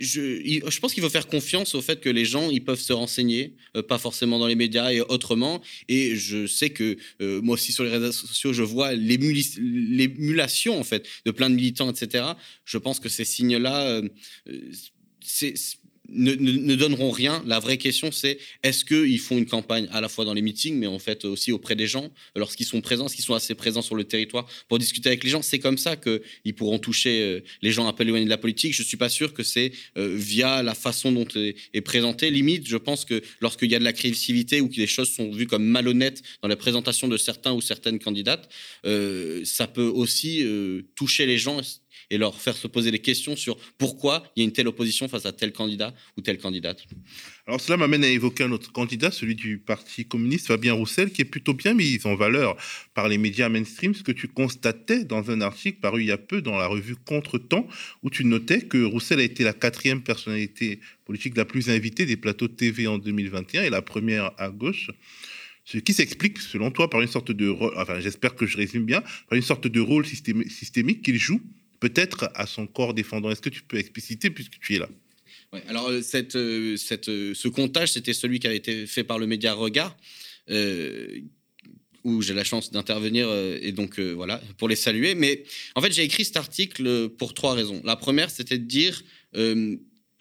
[0.00, 2.92] je, je, pense qu'il faut faire confiance au fait que les gens ils peuvent se
[2.92, 5.62] renseigner, euh, pas forcément dans les médias et autrement.
[5.88, 10.84] Et je sais que euh, moi aussi sur les réseaux sociaux, je vois l'émulation en
[10.84, 12.24] fait de plein de militants, etc.
[12.64, 14.02] Je pense que ces signes-là,
[15.20, 15.54] c'est
[16.08, 17.42] ne, donneront rien.
[17.46, 20.76] La vraie question, c'est est-ce qu'ils font une campagne à la fois dans les meetings,
[20.76, 23.94] mais en fait aussi auprès des gens, lorsqu'ils sont présents, qu'ils sont assez présents sur
[23.94, 25.42] le territoire pour discuter avec les gens?
[25.42, 28.74] C'est comme ça qu'ils pourront toucher euh, les gens un peu éloignés de la politique.
[28.74, 32.30] Je ne suis pas sûr que c'est euh, via la façon dont est, est présenté.
[32.30, 35.46] Limite, je pense que lorsqu'il y a de l'agressivité ou que les choses sont vues
[35.46, 38.48] comme malhonnêtes dans la présentation de certains ou certaines candidates,
[38.84, 40.44] euh, ça peut aussi
[40.94, 41.60] toucher les gens
[42.14, 45.08] et leur faire se poser des questions sur pourquoi il y a une telle opposition
[45.08, 46.86] face à tel candidat ou telle candidate.
[47.46, 51.22] Alors cela m'amène à évoquer un autre candidat, celui du Parti communiste, Fabien Roussel, qui
[51.22, 52.56] est plutôt bien mis en valeur
[52.94, 56.18] par les médias mainstream, ce que tu constatais dans un article paru il y a
[56.18, 57.66] peu dans la revue Contre-temps,
[58.02, 62.16] où tu notais que Roussel a été la quatrième personnalité politique la plus invitée des
[62.16, 64.90] plateaux de TV en 2021 et la première à gauche.
[65.64, 68.84] Ce qui s'explique, selon toi, par une sorte de rôle, enfin j'espère que je résume
[68.84, 71.40] bien, par une sorte de rôle systémique qu'il joue
[71.84, 73.30] peut-être à son corps défendant.
[73.30, 74.88] Est-ce que tu peux expliciter puisque tu es là?
[75.68, 76.76] Alors, euh, euh,
[77.08, 79.94] euh, ce comptage, c'était celui qui avait été fait par le média Regard,
[82.04, 83.28] où j'ai la chance d'intervenir,
[83.60, 85.14] et donc voilà, pour les saluer.
[85.14, 85.44] Mais
[85.74, 87.82] en fait, j'ai écrit cet article pour trois raisons.
[87.84, 89.02] La première, c'était de dire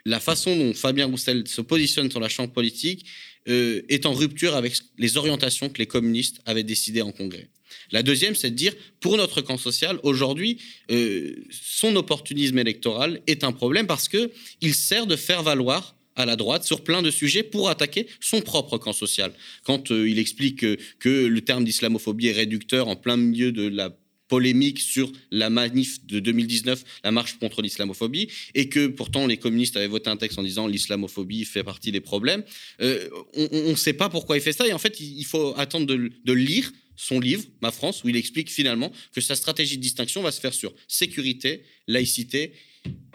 [0.06, 3.06] la façon dont Fabien Roussel se positionne sur la chambre politique
[3.45, 7.49] est en rupture avec les orientations que les communistes avaient décidées en congrès.
[7.91, 10.59] La deuxième, c'est de dire, pour notre camp social, aujourd'hui,
[10.91, 16.36] euh, son opportunisme électoral est un problème parce qu'il sert de faire valoir à la
[16.36, 19.33] droite sur plein de sujets pour attaquer son propre camp social.
[19.63, 20.65] Quand euh, il explique
[20.99, 23.95] que, le terme d'islamophobie est réducteur en plein milieu de la
[24.27, 29.77] polémique sur la manif de 2019, la marche contre l'islamophobie, et que pourtant les communistes
[29.77, 32.43] avaient voté un texte en disant l'islamophobie fait partie des problèmes.
[32.81, 35.86] Euh, on ne sait pas pourquoi il fait ça, et en fait, il faut attendre
[35.86, 39.82] de, de lire son livre, Ma France, où il explique finalement que sa stratégie de
[39.82, 42.53] distinction va se faire sur sécurité, laïcité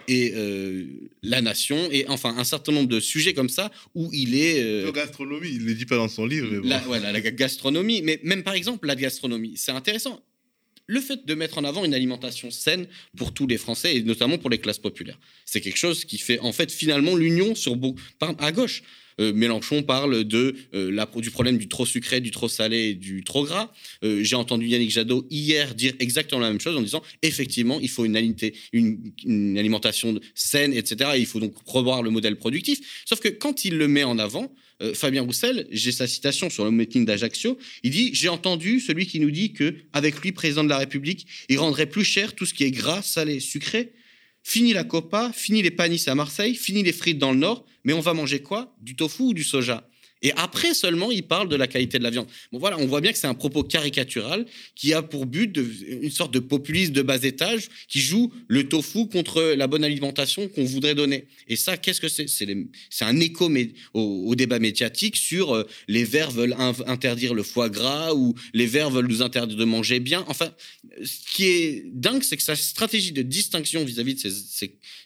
[0.07, 0.85] et euh,
[1.21, 4.61] la nation, et enfin un certain nombre de sujets comme ça où il est.
[4.63, 6.49] Euh, la gastronomie, il ne le dit pas dans son livre.
[6.63, 10.23] Mais la, la gastronomie, mais même par exemple la gastronomie, c'est intéressant.
[10.87, 14.39] Le fait de mettre en avant une alimentation saine pour tous les Français et notamment
[14.39, 17.77] pour les classes populaires, c'est quelque chose qui fait en fait finalement l'union sur
[18.39, 18.81] à gauche.
[19.19, 20.25] Euh, Mélenchon parle
[20.73, 23.71] la, du problème du trop sucré, du trop salé et du trop gras.
[24.01, 28.05] J'ai entendu Yannick Jadot hier dire exactement la même chose en disant effectivement, il faut
[28.05, 31.11] une, alimentation saine, etc.
[31.15, 32.79] Et il faut donc revoir le modèle productif.
[33.05, 36.63] Sauf que quand il le met en avant, euh, Fabien Roussel, j'ai sa citation sur
[36.63, 40.63] le meeting d'Ajaccio, il dit J'ai entendu celui qui nous dit que avec lui, président
[40.63, 43.93] de la République, il rendrait plus cher tout ce qui est gras, salé, sucré.
[44.43, 47.93] Fini la copa, fini les panisses à Marseille, fini les frites dans le Nord, mais
[47.93, 48.75] on va manger quoi?
[48.81, 49.88] Du tofu ou du soja?
[50.21, 52.27] Et après seulement, il parle de la qualité de la viande.
[52.51, 56.11] Bon, voilà, on voit bien que c'est un propos caricatural qui a pour but une
[56.11, 60.65] sorte de populisme de bas étage qui joue le tofu contre la bonne alimentation qu'on
[60.65, 61.25] voudrait donner.
[61.47, 62.27] Et ça, qu'est-ce que c'est?
[62.27, 63.49] C'est un écho
[63.93, 66.55] au, débat médiatique sur euh, les Verts veulent
[66.87, 70.23] interdire le foie gras ou les Verts veulent nous interdire de manger bien.
[70.27, 70.53] Enfin,
[71.03, 74.31] ce qui est dingue, c'est que sa stratégie de distinction vis-à-vis de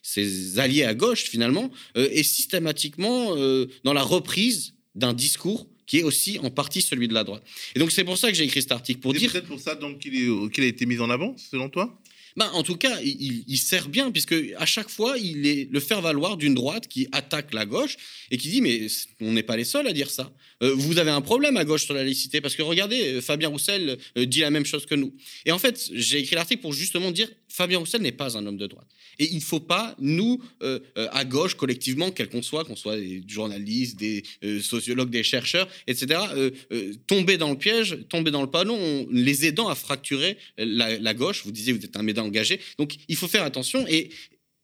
[0.01, 5.99] ses, alliés à gauche, finalement, euh, est systématiquement euh, dans la reprise d'un discours qui
[5.99, 7.43] est aussi en partie celui de la droite.
[7.75, 9.31] Et donc c'est pour ça que j'ai écrit cet article pour dire.
[9.31, 11.99] C'est peut-être pour ça donc qu'il a été mis en avant, selon toi?
[12.35, 16.35] Bah, en tout cas, il, sert bien, puisque à chaque fois, il est le faire-valoir
[16.35, 17.95] d'une droite qui attaque la gauche
[18.31, 18.87] et qui dit Mais
[19.21, 20.33] on n'est pas les seuls à dire ça.
[20.63, 23.99] Euh, vous avez un problème à gauche sur la laïcité, parce que regardez, Fabien Roussel
[24.17, 25.13] euh, dit la même chose que nous.
[25.45, 28.57] Et en fait, j'ai écrit l'article pour justement dire Fabien Roussel n'est pas un homme
[28.57, 28.87] de droite.
[29.19, 32.75] Et il ne faut pas, nous, euh, euh, à gauche, collectivement, quel qu'on soit, qu'on
[32.75, 36.19] soit des journalistes, des euh, sociologues, des chercheurs, etc.,
[37.07, 38.77] tomber dans le piège, tomber dans le panneau,
[39.11, 41.43] les aidant à fracturer la, gauche.
[41.45, 42.59] Vous disiez, vous êtes un média engagé.
[42.77, 43.85] Donc, il faut faire attention.
[43.87, 44.09] Et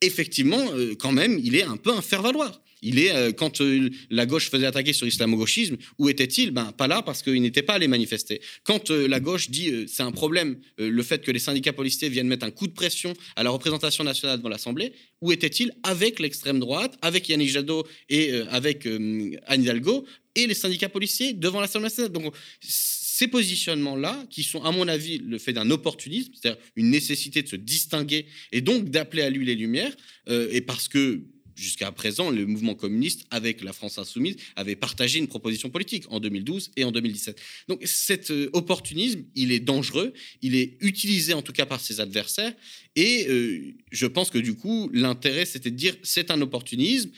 [0.01, 2.61] effectivement, quand même, il est un peu un faire-valoir.
[2.81, 6.51] Il est, euh, quand euh, la gauche faisait attaquer sur l'islamo-gauchisme, où était-il?
[6.51, 8.41] Ben, Pas là, parce qu'il n'était pas allé manifester.
[8.63, 12.27] Quand euh, la gauche dit c'est un problème, le fait que les syndicats policiers viennent
[12.27, 16.59] mettre un coup de pression à la représentation nationale devant l'Assemblée, où était-il avec l'extrême
[16.59, 22.11] droite, avec Yannick Jadot et avec Anne Hidalgo, et les syndicats policiers devant l'Assemblée nationale?
[22.11, 27.41] Donc, ces positionnements-là, qui sont, à mon avis, le fait d'un opportunisme, c'est-à-dire une nécessité
[27.41, 29.95] de se distinguer et donc d'appeler à lui les lumières,
[30.27, 31.21] et parce que
[31.59, 36.19] jusqu'à présent, le mouvement communiste, avec la France insoumise, avait partagé une proposition politique en
[36.19, 37.39] 2012 et en 2017.
[37.67, 41.99] Donc cet euh, opportunisme, il est dangereux, il est utilisé en tout cas par ses
[41.99, 42.53] adversaires,
[42.95, 47.11] et euh, je pense que du coup, l'intérêt, c'était de dire c'est un opportunisme,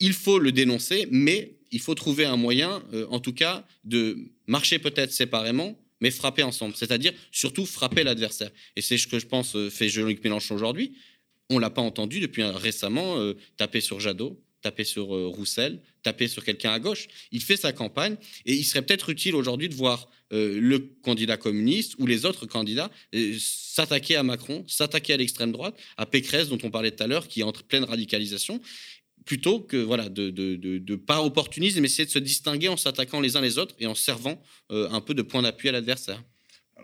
[0.00, 4.18] il faut le dénoncer, mais il faut trouver un moyen, euh, en tout cas, de
[4.46, 8.50] marcher peut-être séparément, mais frapper ensemble, c'est-à-dire surtout frapper l'adversaire.
[8.76, 10.92] Et c'est ce que je pense fait Jean-Luc Mélenchon aujourd'hui
[11.50, 16.28] on l'a pas entendu depuis récemment euh, taper sur Jadot, taper sur euh, Roussel, taper
[16.28, 17.06] sur quelqu'un à gauche.
[17.32, 21.36] Il fait sa campagne et il serait peut-être utile aujourd'hui de voir euh, le candidat
[21.36, 22.90] communiste ou les autres candidats
[23.38, 27.28] s'attaquer à Macron, s'attaquer à l'extrême droite, à Pécresse dont on parlait tout à l'heure,
[27.28, 28.60] qui est en pleine radicalisation
[29.24, 33.40] plutôt que voilà de, pas opportunisme, mais essayer de se distinguer en s'attaquant les uns
[33.40, 36.22] les autres et en servant un peu de point d'appui à l'adversaire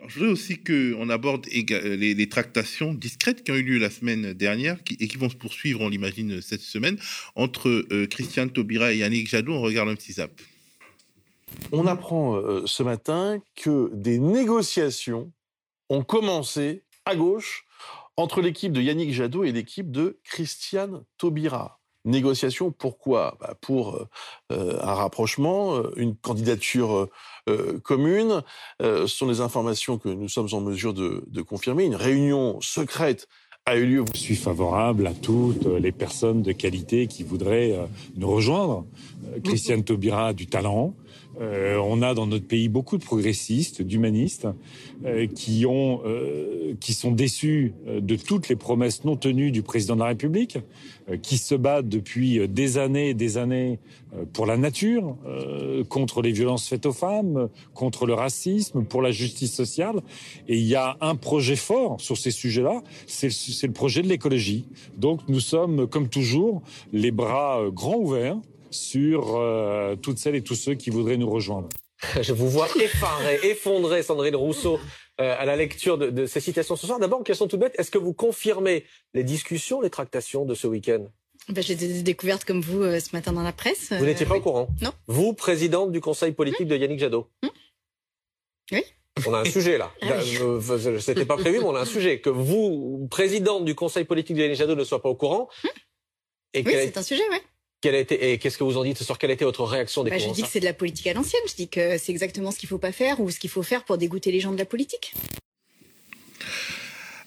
[0.07, 4.79] je voudrais aussi qu'on aborde les, tractations discrètes qui ont eu lieu la semaine dernière
[4.98, 6.98] et qui vont se poursuivre, on l'imagine, cette semaine,
[7.35, 9.53] entre euh, Christiane Taubira et Yannick Jadot.
[9.53, 10.31] On regarde un petit zap.
[11.72, 15.33] On apprend euh, ce matin que des négociations
[15.88, 17.64] ont commencé à gauche
[18.16, 21.80] entre l'équipe de Yannick Jadot et l'équipe de Christiane Taubira.
[22.05, 23.37] Négociation, pourquoi?
[23.41, 24.09] Bah Pour euh,
[24.53, 27.09] euh, un rapprochement, euh, une candidature
[27.83, 28.43] commune.
[28.81, 31.85] ce sont des informations que nous sommes en mesure de, de confirmer.
[31.85, 33.27] Une réunion secrète
[33.67, 34.05] a eu lieu.
[34.15, 37.77] Je suis favorable à toutes les personnes de qualité qui voudraient
[38.15, 38.87] nous rejoindre.
[39.43, 40.95] Christiane Taubira a du talent.
[41.40, 44.46] Euh, on a dans notre pays beaucoup de progressistes, d'humanistes,
[45.05, 49.94] euh, qui, ont, euh, qui sont déçus de toutes les promesses non tenues du président
[49.94, 50.59] de la République,
[51.22, 53.81] qui se battent depuis des années et des années
[54.33, 55.16] pour la nature,
[55.88, 60.03] contre les violences faites aux femmes, contre le racisme, pour la justice sociale.
[60.46, 64.66] Et il y a un projet fort sur ces sujets-là, c'est le projet de l'écologie.
[64.96, 68.38] Donc nous sommes, comme toujours, les bras grands ouverts
[68.70, 71.68] sur euh, toutes celles et tous ceux qui voudraient nous rejoindre.
[72.22, 74.80] Je vous vois effaré, effondré, Sandrine Rousseau,
[75.20, 76.98] euh, à la lecture de, ces citations ce soir.
[76.98, 81.06] D'abord, question toute bête, est-ce que vous confirmez les discussions, les tractations de ce week-end?
[81.48, 83.92] Ben, J'ai des découvertes comme vous euh, ce matin dans la presse.
[83.92, 84.68] Vous n'étiez pas au courant?
[84.80, 84.92] Non.
[85.09, 87.28] Vous, présidente du conseil politique de Yannick Jadot?
[87.42, 87.48] Hmm
[88.72, 88.83] Oui.
[89.26, 89.92] On a un sujet là.
[90.00, 90.20] Ah
[91.00, 92.20] C'était pas prévu, mais on a un sujet.
[92.20, 95.48] Que vous, présidente du conseil politique de Yannick Jadot, ne soit pas au courant.
[96.54, 97.38] Et oui, c'est un sujet, oui
[97.85, 98.99] et qu'est-ce que vous en dites?
[98.99, 100.75] Ce soir Quelle a été votre réaction des bah, Je dis que c'est de la
[100.75, 101.43] politique à l'ancienne.
[101.49, 103.62] Je dis que c'est exactement ce qu'il ne faut pas faire ou ce qu'il faut
[103.62, 105.14] faire pour dégoûter les gens de la politique.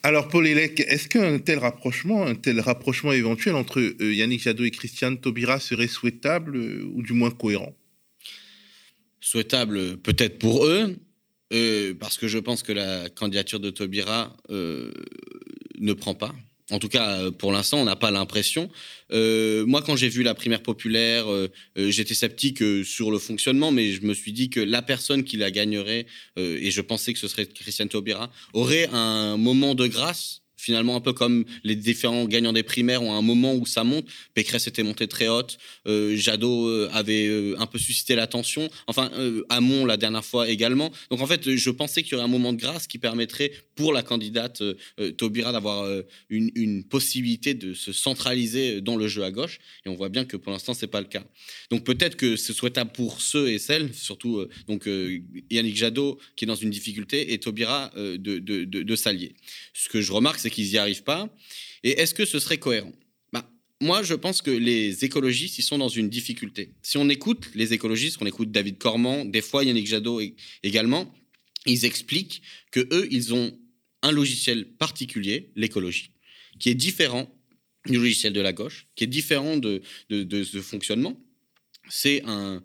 [0.05, 4.65] Alors, Paul Elec, est-ce qu'un tel rapprochement, un tel rapprochement éventuel entre euh, Yannick Jadot
[4.65, 7.73] et Christiane Taubira serait souhaitable euh, ou du moins cohérent?
[9.21, 10.97] Souhaitable peut-être pour eux,
[11.53, 16.35] euh, parce que je pense que la candidature de Taubira ne prend pas.
[16.71, 18.69] En tout cas, euh, pour l'instant, on n'a pas l'impression.
[19.11, 23.91] Euh, moi, quand j'ai vu la primaire populaire, euh, j'étais sceptique sur le fonctionnement, mais
[23.91, 26.05] je me suis dit que la personne qui la gagnerait,
[26.37, 31.01] et je pensais que ce serait Christiane Taubira, aurait un moment de grâce finalement un
[31.01, 34.05] peu comme les différents gagnants des primaires ont un moment où ça monte.
[34.33, 35.57] Pécresse était montée très haute,
[35.87, 39.11] euh, Jadot euh, avait euh, un peu suscité l'attention, enfin
[39.49, 40.91] Hamon la dernière fois également.
[41.09, 43.91] Donc en fait, je pensais qu'il y aurait un moment de grâce qui permettrait pour
[43.91, 44.63] la candidate
[45.17, 45.89] Taubira d'avoir
[46.29, 49.59] une, possibilité de se centraliser dans le jeu à gauche.
[49.85, 51.23] Et on voit bien que pour l'instant c'est pas le cas.
[51.71, 54.87] Donc peut-être que ce souhaitable pour ceux et celles, surtout donc
[55.49, 59.33] Yannick Jadot qui est dans une difficulté et Taubira de, de, de, de s'allier.
[59.73, 61.29] Ce que je remarque, c'est qu'ils n'y arrivent pas.
[61.83, 62.93] Et est-ce que ce serait cohérent?
[63.33, 63.49] Bah,
[63.81, 66.73] Moi, je pense que les écologistes, ils sont dans une difficulté.
[66.81, 70.21] Si on écoute les écologistes, on écoute David Cormand, des fois Yannick Jadot
[70.63, 71.13] également,
[71.65, 72.41] ils expliquent
[72.71, 73.57] que eux, ils ont
[74.01, 76.11] un logiciel particulier, l'écologie,
[76.59, 77.33] qui est différent
[77.85, 81.19] du logiciel de la gauche, qui est différent de, de, ce fonctionnement.
[81.89, 82.63] C'est un,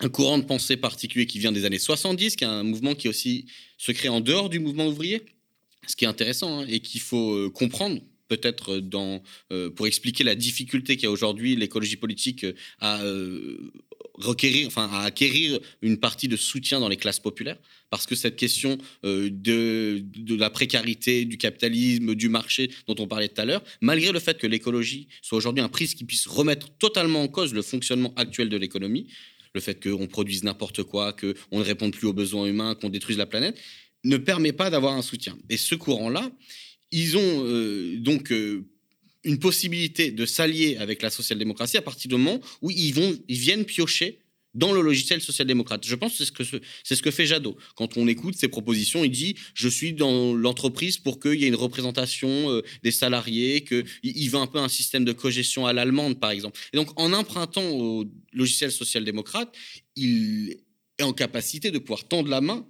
[0.00, 3.08] un courant de pensée particulier qui vient des années 70, qui est un mouvement qui
[3.08, 5.22] aussi se crée en dehors du mouvement ouvrier,
[5.88, 9.22] ce qui est intéressant hein, et qu'il faut euh, comprendre peut-être dans
[9.52, 13.56] euh, pour expliquer la difficulté qu'il y a aujourd'hui l'écologie politique euh,
[14.76, 17.56] à acquérir une partie de soutien dans les classes populaires,
[17.88, 23.28] parce que cette question de, de la précarité, du capitalisme, du marché dont on parlait
[23.28, 26.68] tout à l'heure, malgré le fait que l'écologie soit aujourd'hui un prix qui puisse remettre
[26.78, 29.06] totalement en cause le fonctionnement actuel de l'économie,
[29.54, 33.18] le fait qu'on produise n'importe quoi, qu'on ne réponde plus aux besoins humains, qu'on détruise
[33.18, 33.58] la planète,
[34.04, 35.36] ne permet pas d'avoir un soutien.
[35.48, 36.30] Et ce courant-là,
[36.90, 38.64] ils ont euh, donc euh,
[39.24, 43.38] une possibilité de s'allier avec la social-démocratie à partir du moment où ils, vont, ils
[43.38, 44.20] viennent piocher
[44.54, 45.86] dans le logiciel social-démocrate.
[45.86, 47.56] Je pense que c'est ce que c'est ce que fait Jadot.
[47.76, 51.48] Quand on écoute ses propositions, il dit je suis dans l'entreprise pour qu'il y ait
[51.48, 55.72] une représentation euh, des salariés, que il veut un peu un système de cogestion à
[55.72, 56.58] l'allemande par exemple.
[56.72, 59.54] Et donc en empruntant au logiciel social-démocrate,
[59.96, 60.56] il
[60.98, 62.66] est en capacité de pouvoir tendre la main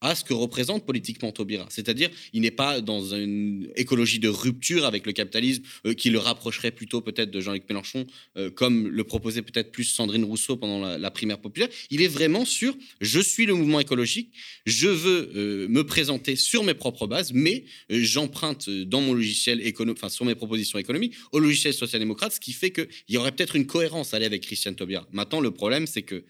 [0.00, 1.66] à ce que représente politiquement Taubira.
[1.70, 6.18] C'est-à-dire, il n'est pas dans une écologie de rupture avec le capitalisme euh, qui le
[6.18, 10.96] rapprocherait plutôt peut-être de Jean-Luc Mélenchon, euh, comme le proposait peut-être plus Sandrine Rousseau pendant
[10.96, 11.68] la, primaire populaire.
[11.90, 14.32] Il est vraiment sur je suis le mouvement écologique,
[14.64, 19.98] je veux euh, me présenter sur mes propres bases, mais j'emprunte dans mon logiciel économique,
[19.98, 23.56] enfin sur mes propositions économiques, au logiciel social-démocrate, ce qui fait qu'il y aurait peut-être
[23.56, 25.06] une cohérence à aller avec Christiane Taubira.
[25.12, 26.24] Maintenant, le problème, c'est que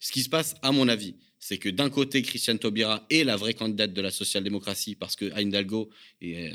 [0.00, 3.36] ce qui se passe, à mon avis, c'est que d'un côté, Christiane Taubira est la
[3.36, 5.90] vraie candidate de la social-démocratie parce que Hidalgo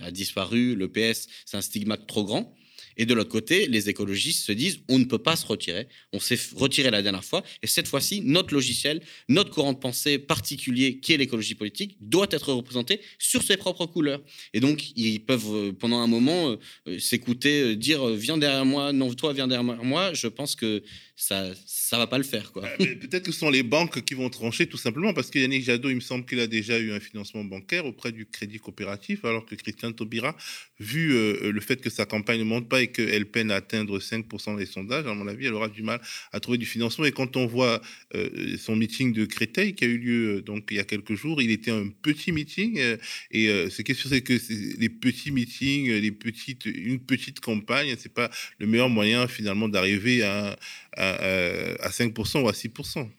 [0.01, 2.55] a disparu, le PS, c'est un stigmate trop grand.
[2.98, 5.88] Et de l'autre côté, les écologistes se disent on ne peut pas se retirer.
[6.12, 7.44] On s'est retiré la dernière fois.
[7.62, 12.28] Et cette fois-ci, notre logiciel, notre courant de pensée particulier, qui est l'écologie politique, doit
[12.32, 14.22] être représenté sur ses propres couleurs.
[14.54, 18.94] Et donc, ils peuvent, euh, pendant un moment, euh, euh, s'écouter, dire viens derrière moi,
[18.94, 20.14] non, toi, viens derrière moi.
[20.14, 20.84] Je pense que
[21.16, 22.52] ça ça va pas le faire.
[22.52, 22.68] quoi.
[22.78, 25.89] Peut-être que ce sont les banques qui vont trancher tout simplement parce que Yannick Jadot,
[25.89, 29.46] il me semble qu'il a déjà eu un financement bancaire auprès du Crédit Coopératif, alors
[29.46, 30.36] que Christian Taubira,
[30.80, 34.65] vu le fait que sa campagne ne monte pas qu'elle peine à atteindre 5% des
[34.65, 37.05] sondages, à mon avis, elle aura du mal à trouver du financement.
[37.05, 37.81] Et quand on voit
[38.15, 41.15] euh, son meeting de Créteil qui a eu lieu euh, donc il y a quelques
[41.15, 42.79] jours, il était un petit meeting.
[42.79, 42.97] Euh,
[43.31, 44.38] et ce qui est sûr, c'est que
[44.79, 48.29] les petits meetings, les petites, une petite campagne, c'est pas
[48.59, 50.57] le meilleur moyen finalement d'arriver à,
[50.97, 53.09] à 5% ou à 6%.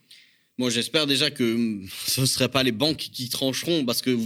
[0.57, 4.17] Moi, j'espère déjà que ce ne seraient pas les banques qui trancheront, parce que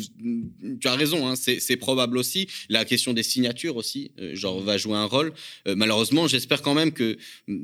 [0.81, 2.49] tu as raison, hein, c'est probable aussi.
[2.69, 5.33] La question des signatures aussi, euh, genre, va jouer un rôle.
[5.67, 7.17] Euh, malheureusement, j'espère quand même que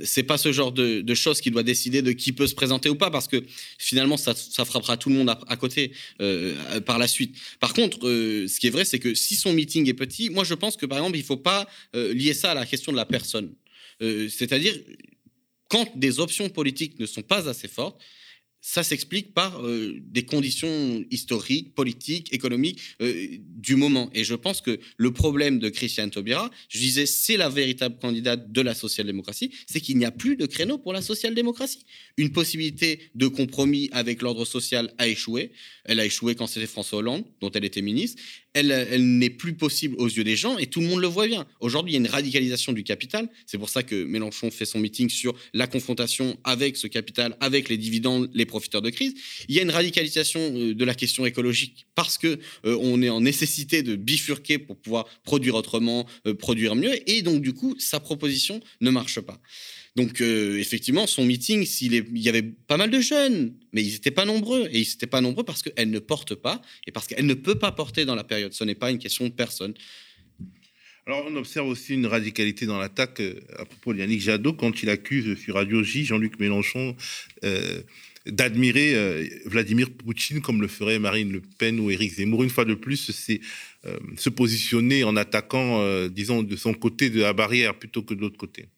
[0.02, 2.96] c'est pas ce genre de, choses qui doit décider de qui peut se présenter ou
[2.96, 3.44] pas, parce que
[3.78, 4.34] finalement, ça,
[4.64, 7.36] frappera tout le monde à, côté euh, par la suite.
[7.60, 10.54] Par contre, ce qui est vrai, c'est que si son meeting est petit, moi, je
[10.54, 13.52] pense que par exemple, il faut pas lier ça à la question de la personne.
[14.00, 14.74] C'est-à-dire,
[15.68, 18.00] quand des options politiques ne sont pas assez fortes,
[18.66, 24.08] ça s'explique par euh, des conditions historiques, politiques, économiques euh, du moment.
[24.14, 28.50] Et je pense que le problème de Christiane Taubira, je disais, c'est la véritable candidate
[28.50, 31.84] de la social-démocratie, c'est qu'il n'y a plus de créneau pour la social-démocratie.
[32.16, 35.52] Une possibilité de compromis avec l'ordre social a échoué.
[35.84, 38.22] Elle a échoué quand c'était François Hollande, dont elle était ministre.
[38.54, 41.46] Elle, n'est plus possible aux yeux des gens et tout le monde le voit bien.
[41.60, 43.28] Aujourd'hui, il y a une radicalisation du capital.
[43.46, 47.68] C'est pour ça que Mélenchon fait son meeting sur la confrontation avec ce capital, avec
[47.68, 49.14] les dividendes, les profiteurs de crise.
[49.48, 53.10] Il y a une radicalisation euh, de la question écologique parce que euh, on est
[53.10, 56.92] en nécessité de bifurquer pour pouvoir produire autrement, euh, produire mieux.
[57.10, 59.40] Et donc, du coup, sa proposition ne marche pas.
[59.96, 63.92] Donc, euh, effectivement, son meeting, s'il il y avait pas mal de jeunes, mais ils
[63.92, 64.68] n'étaient pas nombreux.
[64.72, 67.54] Et ils n'étaient pas nombreux parce qu'elle ne porte pas et parce qu'elle ne peut
[67.54, 68.52] pas porter dans la période.
[68.52, 69.74] Ce n'est pas une question de personne.
[71.06, 74.82] Alors, on observe aussi une radicalité dans l'attaque euh, à propos de Yannick Jadot quand
[74.82, 76.96] il accuse sur Radio J Jean-Luc Mélenchon
[77.44, 77.82] euh,
[78.26, 82.42] d'admirer Vladimir Poutine comme le ferait Marine Le Pen ou Éric Zemmour.
[82.42, 83.42] Une fois de plus, c'est
[84.16, 88.38] se positionner en attaquant, disons, de son côté de la barrière plutôt que de l'autre
[88.38, 88.68] côté.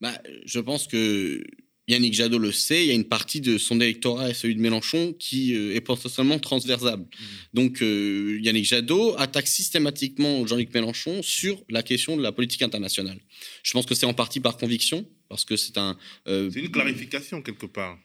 [0.00, 1.42] Bah, je pense que
[1.88, 4.60] Yannick Jadot le sait, il y a une partie de son électorat et celui de
[4.60, 7.04] Mélenchon qui euh, est potentiellement transversable.
[7.04, 7.24] Mmh.
[7.54, 13.20] Donc euh, Yannick Jadot attaque systématiquement Jean-Luc Mélenchon sur la question de la politique internationale.
[13.62, 15.96] Je pense que c'est en partie par conviction, parce que c'est un...
[16.26, 17.98] euh, C'est une clarification quelque part.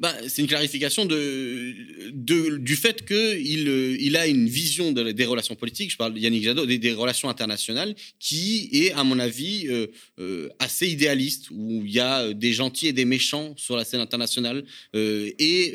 [0.00, 1.74] Bah, c'est une clarification de,
[2.12, 6.14] de- du fait qu'il euh, il a une vision de- des relations politiques, je parle
[6.14, 9.86] de Yannick Jadot, des, des relations internationales, qui est, à mon avis, euh,
[10.20, 14.00] euh, assez idéaliste, où il y a des gentils et des méchants sur la scène
[14.00, 14.64] internationale.
[14.94, 15.74] euh, et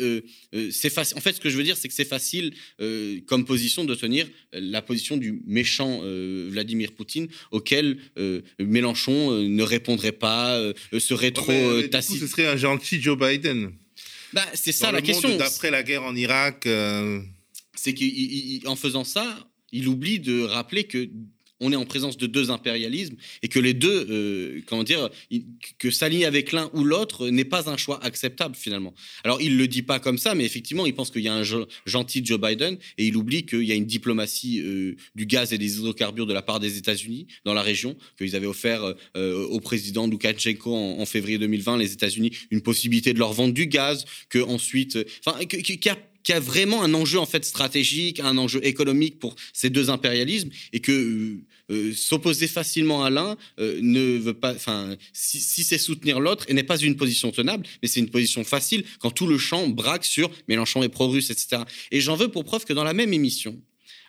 [0.71, 1.17] c'est facile.
[1.17, 2.53] En fait, ce que je veux dire, c'est que c'est facile,
[3.26, 6.01] comme position, de tenir la position du méchant
[6.49, 7.97] Vladimir Poutine, auquel
[8.59, 10.61] Mélenchon ne répondrait pas,
[10.99, 12.19] serait trop Ouais, mais du coup, tacite.
[12.19, 13.71] ce serait un gentil Joe Biden.
[14.34, 15.36] Bah, c'est ça Dans la le question.
[15.38, 16.66] D'après la guerre en Irak.
[16.66, 17.22] euh,
[17.76, 21.10] c'est qu'en faisant ça, il oublie de rappeler que
[21.64, 25.09] on est en présence de deux impérialismes et que les deux, euh, comment dire,
[25.80, 28.93] que s'aligner avec l'un ou l'autre n'est pas un choix acceptable finalement.
[29.24, 31.43] Alors il le dit pas comme ça, mais effectivement il pense qu'il y a un
[31.86, 35.57] gentil Joe Biden et il oublie qu'il y a une diplomatie euh, du gaz et
[35.57, 39.59] des hydrocarbures de la part des États-Unis dans la région, qu'ils avaient offert euh, au
[39.59, 44.39] président Loukachenko en, février 2020, les États-Unis, une possibilité de leur vendre du gaz, que
[44.39, 48.66] ensuite, enfin, qu'il a qu'il y a vraiment un enjeu en fait stratégique, un enjeu
[48.66, 51.38] économique pour ces deux impérialismes et que
[51.72, 56.45] euh, s'opposer facilement à l'un euh, ne veut pas, enfin, si, si c'est soutenir l'autre
[56.49, 59.68] et n'est pas une position tenable, mais c'est une position facile quand tout le champ
[59.68, 61.64] braque sur Mélenchon est pro-russe, etc.
[61.91, 63.61] Et j'en veux pour preuve que dans la même émission,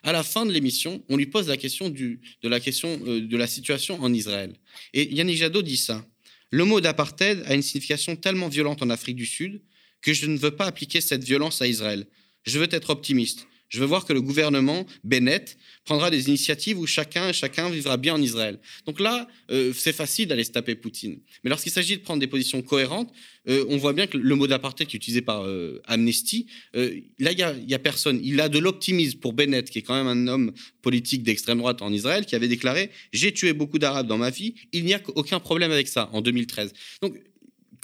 [0.03, 3.21] à la fin de l'émission, on lui pose la question du, de la question euh,
[3.21, 4.53] de la situation en Israël.
[4.93, 6.05] Et Yannick Jadot dit ça.
[6.51, 9.61] Le mot d'apartheid a une signification tellement violente en Afrique du Sud
[10.01, 12.05] que je ne veux pas appliquer cette violence à Israël.
[12.45, 13.47] Je veux être optimiste.
[13.69, 17.97] Je veux voir que le gouvernement Bennett prendra des initiatives où chacun et chacun vivra
[17.97, 18.59] bien en Israël.
[18.85, 21.19] Donc là, euh, c'est facile d'aller se taper Poutine.
[21.43, 23.11] Mais lorsqu'il s'agit de prendre des positions cohérentes,
[23.47, 27.31] euh, on voit bien que le mot d'apartheid qui est utilisé par euh, Amnesty, là,
[27.31, 28.19] il n'y a, a personne.
[28.23, 30.51] Il a de l'optimisme pour Bennett, qui est quand même un homme
[30.81, 34.55] politique d'extrême droite en Israël, qui avait déclaré «J'ai tué beaucoup d'Arabes dans ma vie,
[34.73, 36.73] il n'y a aucun problème avec ça» en 2013.
[37.01, 37.15] Donc,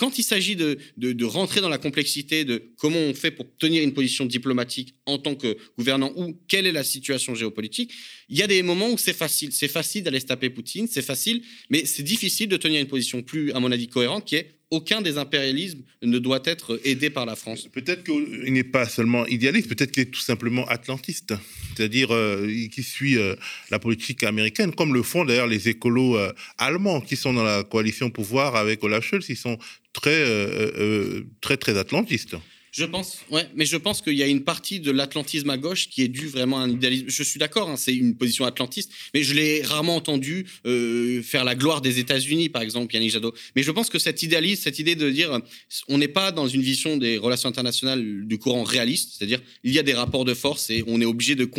[0.01, 3.83] quand il s'agit de, de, rentrer dans la complexité de comment on fait pour tenir
[3.83, 7.93] une position diplomatique en tant que gouvernant ou quelle est la situation géopolitique,
[8.27, 9.51] il y a des moments où c'est facile.
[9.51, 13.21] C'est facile d'aller se taper Poutine, c'est facile, mais c'est difficile de tenir une position
[13.21, 17.25] plus, à mon avis, cohérente qui est aucun des impérialismes ne doit être aidé par
[17.25, 17.67] la France.
[17.71, 21.33] Peut-être qu'il n'est pas seulement idéaliste, peut-être qu'il est tout simplement atlantiste,
[21.75, 23.35] c'est-à-dire euh, qui suit euh,
[23.69, 27.63] la politique américaine, comme le font d'ailleurs les écolos euh, allemands qui sont dans la
[27.63, 29.57] coalition pouvoir avec Olaf Scholz, ils sont
[29.93, 32.35] très, euh, euh, très, très atlantistes.
[32.71, 35.89] Je pense, ouais, mais je pense qu'il y a une partie de l'atlantisme à gauche
[35.89, 37.05] qui est due vraiment à un idéalisme.
[37.09, 41.43] Je suis d'accord, hein, c'est une position atlantiste, mais je l'ai rarement entendu euh, faire
[41.43, 43.33] la gloire des États-Unis, par exemple, Yannick Jadot.
[43.57, 45.37] Mais je pense que cet idéalisme, cette idée de dire,
[45.89, 49.79] on n'est pas dans une vision des relations internationales du courant réaliste, c'est-à-dire il y
[49.79, 51.49] a des rapports de force et on est obligé de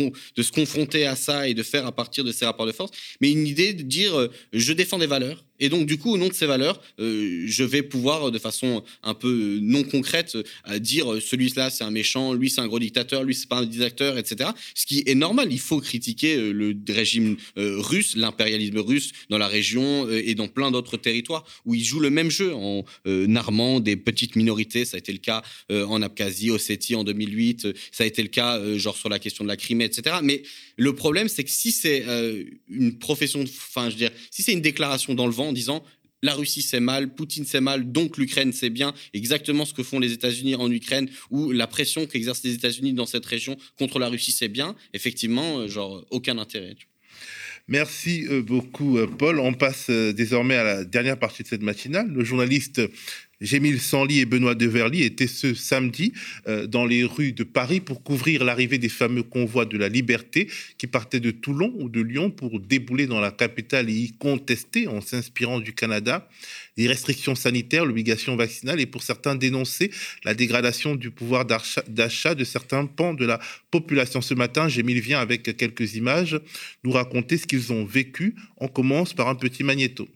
[0.41, 2.91] se confronter à ça et de faire à partir de ces rapports de force,
[3.21, 5.43] mais une idée de dire, euh, je défends des valeurs.
[5.63, 8.37] Et donc, du coup, au nom de ces valeurs, euh, je vais pouvoir, euh, de
[8.37, 10.37] façon un peu euh, non concrète,
[10.79, 14.17] dire celui-là, c'est un méchant, lui, c'est un gros dictateur, lui, c'est pas un dictateur,
[14.17, 14.49] etc.
[14.75, 15.53] Ce qui est normal.
[15.53, 20.97] Il faut critiquer le régime russe, l'impérialisme russe dans la région et dans plein d'autres
[20.97, 22.83] territoires où ils jouent le même jeu en
[23.35, 24.83] armant des petites minorités.
[24.83, 27.65] Ça a été le cas en Abkhazie, Ossétie en 2008.
[27.65, 30.17] euh, ça a été le cas, genre, sur la question de la Crimée, etc.
[30.21, 30.43] Mais
[30.77, 32.03] le problème, c'est que si c'est
[32.69, 35.83] une profession, enfin, je veux dire, si c'est une déclaration dans le vent en disant
[36.23, 39.99] la Russie c'est mal, Poutine c'est mal, donc l'Ukraine c'est bien, exactement ce que font
[39.99, 44.07] les États-Unis en Ukraine, ou la pression qu'exercent les États-Unis dans cette région contre la
[44.07, 46.75] Russie c'est bien, effectivement, euh, genre aucun intérêt.
[47.67, 49.39] Merci euh, beaucoup, euh, Paul.
[49.39, 52.07] On passe désormais à la dernière partie de cette matinale.
[52.07, 52.81] Le journaliste
[53.43, 56.13] Gémile Sanly et Benoît Deverly étaient ce samedi
[56.47, 60.47] euh, dans les rues de Paris pour couvrir l'arrivée des fameux convois de la liberté
[60.77, 64.87] qui partaient de Toulon ou de Lyon pour débouler dans la capitale et y contester
[64.87, 66.27] en s'inspirant du Canada
[66.77, 69.91] les restrictions sanitaires, l'obligation vaccinale et pour certains dénoncer
[70.23, 73.39] la dégradation du pouvoir d'achat de certains pans de la
[73.71, 74.21] population.
[74.21, 76.39] Ce matin, Gémile vient avec quelques images
[76.85, 78.35] nous raconter ce qu'ils ont vécu.
[78.57, 80.07] On commence par un petit magnéto.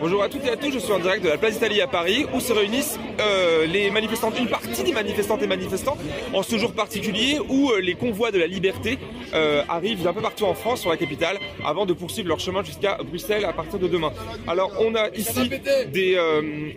[0.00, 1.86] Bonjour à toutes et à tous, je suis en direct de la place d'Italie à
[1.86, 5.98] Paris où se réunissent euh, les manifestants, une partie des manifestantes et manifestants
[6.32, 8.98] en ce jour particulier où euh, les convois de la liberté
[9.34, 11.36] euh, arrivent d'un peu partout en France, sur la capitale,
[11.66, 14.10] avant de poursuivre leur chemin jusqu'à Bruxelles à partir de demain.
[14.48, 15.50] Alors on a ici
[15.92, 16.16] des,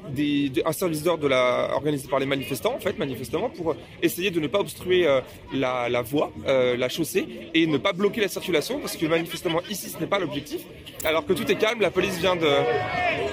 [0.09, 4.32] des, un service d'ordre de la, organisé par les manifestants, en fait, manifestement, pour essayer
[4.32, 5.07] de ne pas obstruer
[5.53, 9.89] la, la, voie, la chaussée et ne pas bloquer la circulation parce que manifestement ici
[9.89, 10.63] ce n'est pas l'objectif.
[11.05, 12.47] Alors que tout est calme, la police vient de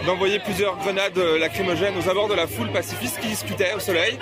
[0.06, 4.18] d'envoyer plusieurs grenades lacrymogènes aux abords de la foule pacifiste qui discutait au soleil.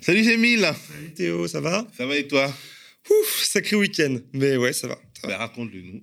[0.00, 1.86] Salut Gémile Salut Théo, ça va?
[1.96, 2.52] Ça va et toi?
[3.10, 4.16] Ouf, sacré week-end.
[4.32, 4.98] Mais ouais, ça va.
[5.24, 6.02] Ben, raconte-le nous.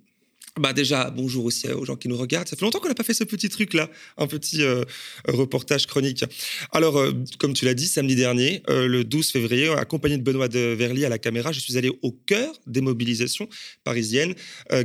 [0.59, 2.47] Bah déjà, bonjour aussi aux gens qui nous regardent.
[2.47, 4.83] Ça fait longtemps qu'on n'a pas fait ce petit truc-là, un petit euh,
[5.27, 6.23] reportage chronique.
[6.71, 10.47] Alors, euh, comme tu l'as dit, samedi dernier, euh, le 12 février, accompagné de Benoît
[10.47, 13.47] de Verly à la caméra, je suis allé au cœur des mobilisations
[13.83, 14.33] parisiennes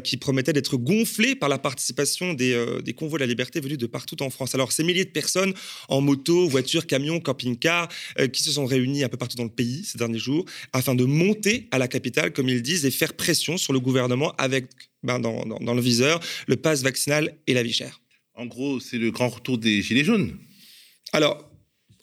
[0.04, 3.86] qui promettaient d'être gonflées par la participation des, des, convois de la liberté venus de
[3.86, 4.54] partout en France.
[4.54, 5.54] Alors, ces milliers de personnes
[5.88, 7.88] en moto, voitures, camions, camping-cars,
[8.32, 11.04] qui se sont réunis un peu partout dans le pays ces derniers jours afin de
[11.04, 14.66] monter à la capitale, comme ils disent, et faire pression sur le gouvernement avec
[15.02, 18.00] ben, dans, dans, le viseur, le pass vaccinal et la vie chère.
[18.34, 20.36] En gros, c'est le grand retour des Gilets jaunes.
[21.12, 21.48] Alors,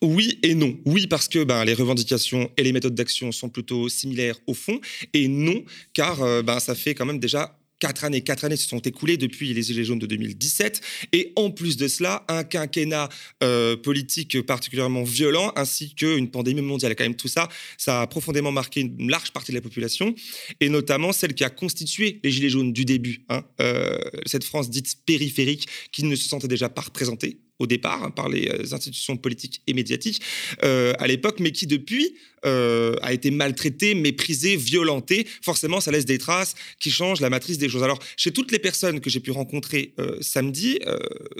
[0.01, 0.77] oui et non.
[0.85, 4.79] Oui, parce que ben, les revendications et les méthodes d'action sont plutôt similaires au fond.
[5.13, 8.67] Et non, car euh, ben, ça fait quand même déjà Quatre années, quatre années se
[8.67, 10.81] sont écoulées depuis les Gilets jaunes de 2017.
[11.13, 13.07] Et en plus de cela, un quinquennat
[13.41, 16.95] euh, politique particulièrement violent, ainsi qu'une pandémie mondiale.
[16.95, 20.13] Quand même, tout ça, ça a profondément marqué une large partie de la population,
[20.59, 23.23] et notamment celle qui a constitué les Gilets jaunes du début.
[23.29, 23.43] Hein.
[23.61, 28.11] Euh, cette France dite périphérique, qui ne se sentait déjà pas représentée au départ hein,
[28.11, 30.21] par les euh, institutions politiques et médiatiques
[30.63, 35.27] euh, à l'époque, mais qui depuis euh, a été maltraité, méprisé, violenté.
[35.41, 37.83] Forcément, ça laisse des traces qui changent la matrice des choses.
[37.83, 40.79] Alors, chez toutes les personnes que j'ai pu rencontrer samedi,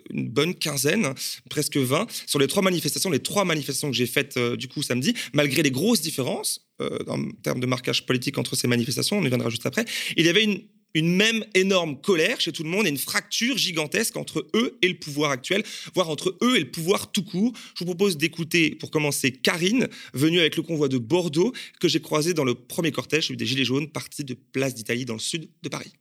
[0.10, 1.14] une bonne quinzaine,
[1.50, 5.14] presque 20, sur les trois manifestations, les trois manifestations que j'ai faites du coup samedi,
[5.34, 6.68] malgré les grosses différences
[7.08, 9.86] en termes de marquage politique entre ces manifestations, on y viendra juste après,
[10.18, 10.62] il y avait une
[10.94, 14.88] une même énorme colère chez tout le monde et une fracture gigantesque entre eux et
[14.88, 15.64] le pouvoir actuel,
[15.94, 17.54] voire entre eux et le pouvoir tout court.
[17.76, 22.02] Je vous propose d'écouter, pour commencer, Karine, venue avec le convoi de Bordeaux, que j'ai
[22.02, 25.50] croisé dans le premier cortège des Gilets jaunes, parti de Place d'Italie dans le sud
[25.62, 25.94] de Paris.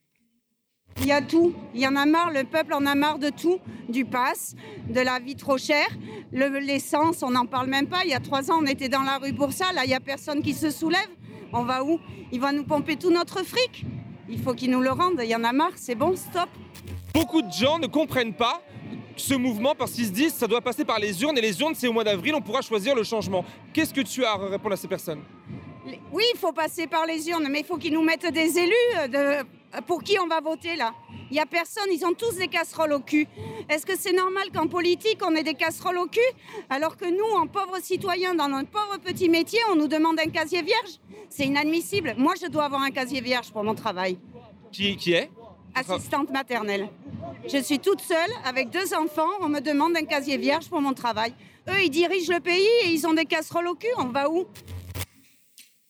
[1.01, 1.55] Il y a tout.
[1.74, 3.61] Il y en a marre, le peuple en a marre de tout.
[3.89, 4.57] Du pass,
[4.89, 5.89] de la vie trop chère,
[6.32, 8.05] l'essence, on n'en parle même pas.
[8.05, 9.72] Il y a trois ans, on était dans la rue pour ça.
[9.72, 11.09] Là, il n'y a personne qui se soulève.
[11.53, 12.01] On va où?
[12.32, 13.84] Ils vont nous pomper tout notre fric.
[14.29, 15.20] Il faut qu'ils nous le rendent.
[15.22, 15.72] Il y en a marre.
[15.76, 16.49] C'est bon, stop.
[17.14, 18.62] Beaucoup de gens ne comprennent pas
[19.16, 21.74] ce mouvement parce qu'ils se disent ça doit passer par les urnes et les urnes
[21.74, 23.45] c'est au mois d'avril, on pourra choisir le changement.
[23.72, 25.22] Qu'est-ce que tu as à répondre à ces personnes?
[26.12, 28.74] Oui, il faut passer par les urnes, mais il faut qu'ils nous mettent des élus
[28.97, 29.49] euh, de...
[29.87, 30.95] pour qui on va voter là?
[31.31, 33.27] Il n'y a personne, ils ont tous des casseroles au cul.
[33.69, 36.21] Est-ce que c'est normal qu'en politique, on ait des casseroles au cul?
[36.71, 40.31] Alors que nous, en pauvres citoyens, dans notre pauvre petit métier, on nous demande un
[40.31, 40.99] casier vierge
[41.29, 42.14] C'est inadmissible.
[42.16, 44.19] Moi, je dois avoir un casier vierge pour mon travail.
[44.73, 45.31] Qui, qui est?
[45.75, 46.89] Assistante maternelle.
[47.47, 49.29] Je suis toute seule avec deux enfants.
[49.41, 51.35] On me demande un casier vierge pour mon travail.
[51.69, 53.89] Eux, ils dirigent le pays et ils ont des casseroles au cul.
[53.99, 54.47] On va où?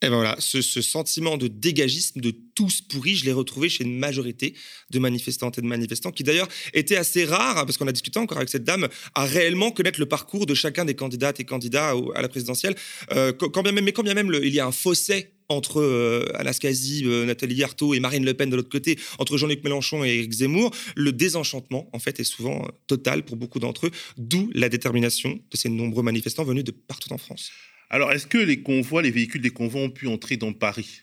[0.00, 3.98] Et ben voilà, ce, sentiment de dégagisme, de tous pourris, je l'ai retrouvé chez une
[3.98, 4.54] majorité
[4.90, 8.18] de manifestantes et de manifestants, qui d'ailleurs était assez rare, hein, parce qu'on a discuté
[8.18, 11.94] encore avec cette dame, à réellement connaître le parcours de chacun des candidates et candidats
[12.14, 12.76] à la présidentielle.
[13.12, 16.26] Euh, quand bien même, mais quand bien même il y a un fossé entre euh,
[16.34, 20.08] Anastasie, euh, Nathalie Arthaud et Marine Le Pen de l'autre côté, entre Jean-Luc Mélenchon et
[20.08, 24.50] Éric Zemmour, le désenchantement, en fait, est souvent euh, total pour beaucoup d'entre eux, d'où
[24.54, 27.50] la détermination de ces nombreux manifestants venus de partout en France.
[27.90, 31.00] Alors, est-ce que les convois, les véhicules des convois ont pu entrer dans Paris?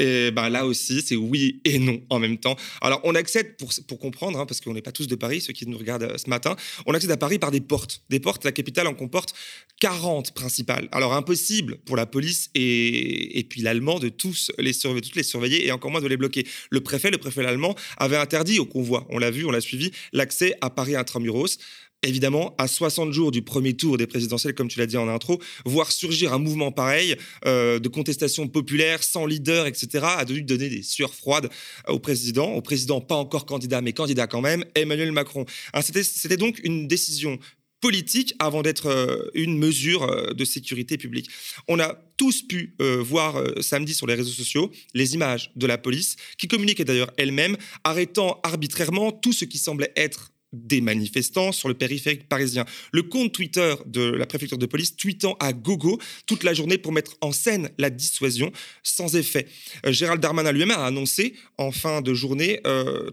[0.00, 2.56] Et ben là aussi, c'est oui et non en même temps.
[2.80, 5.52] Alors, on accède, pour, pour comprendre, hein, parce qu'on n'est pas tous de Paris, ceux
[5.52, 6.56] qui nous regardent euh, ce matin,
[6.86, 8.02] on accède à Paris par des portes.
[8.10, 9.34] Des portes, la capitale en comporte
[9.80, 10.88] 40 principales.
[10.90, 15.22] Alors, impossible pour la police et, et puis l'allemand de tous les, surveiller, toutes les
[15.22, 16.44] surveiller et encore moins de les bloquer.
[16.70, 19.92] Le préfet, le préfet allemand, avait interdit au convoi, on l'a vu, on l'a suivi,
[20.12, 21.58] l'accès à Paris intramuros
[22.04, 25.40] évidemment, à 60 jours du premier tour des présidentielles, comme tu l'as dit en intro,
[25.64, 30.68] voir surgir un mouvement pareil euh, de contestation populaire, sans leader, etc., a dû donner
[30.68, 31.48] des sueurs froides
[31.88, 35.44] au président, au président pas encore candidat, mais candidat quand même, Emmanuel Macron.
[35.82, 37.38] C'était donc une décision
[37.80, 41.28] politique avant d'être euh, une mesure euh, de sécurité publique.
[41.68, 46.14] On a tous pu voir samedi sur les réseaux sociaux les images de la police,
[46.38, 51.74] qui communiquait d'ailleurs elle-même, arrêtant arbitrairement tout ce qui semblait être des manifestants sur le
[51.74, 52.64] périphérique parisien.
[52.92, 56.92] Le compte Twitter de la préfecture de police tweetant à gogo toute la journée pour
[56.92, 58.52] mettre en scène la dissuasion
[58.82, 59.46] sans effet.
[59.86, 62.60] Euh, Gérald Darmanin lui-même a annoncé en fin de journée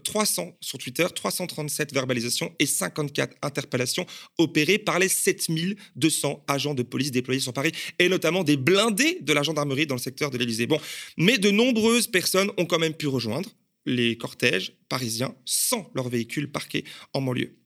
[0.04, 4.06] 300 euh, sur Twitter, 337 verbalisations et 54 interpellations
[4.38, 9.32] opérées par les 7200 agents de police déployés sur Paris et notamment des blindés de
[9.32, 10.66] la gendarmerie dans le secteur de l'Élysée.
[10.66, 10.80] Bon,
[11.16, 13.50] mais de nombreuses personnes ont quand même pu rejoindre
[13.86, 17.56] les cortèges parisiens sans leurs véhicules parqués en banlieue.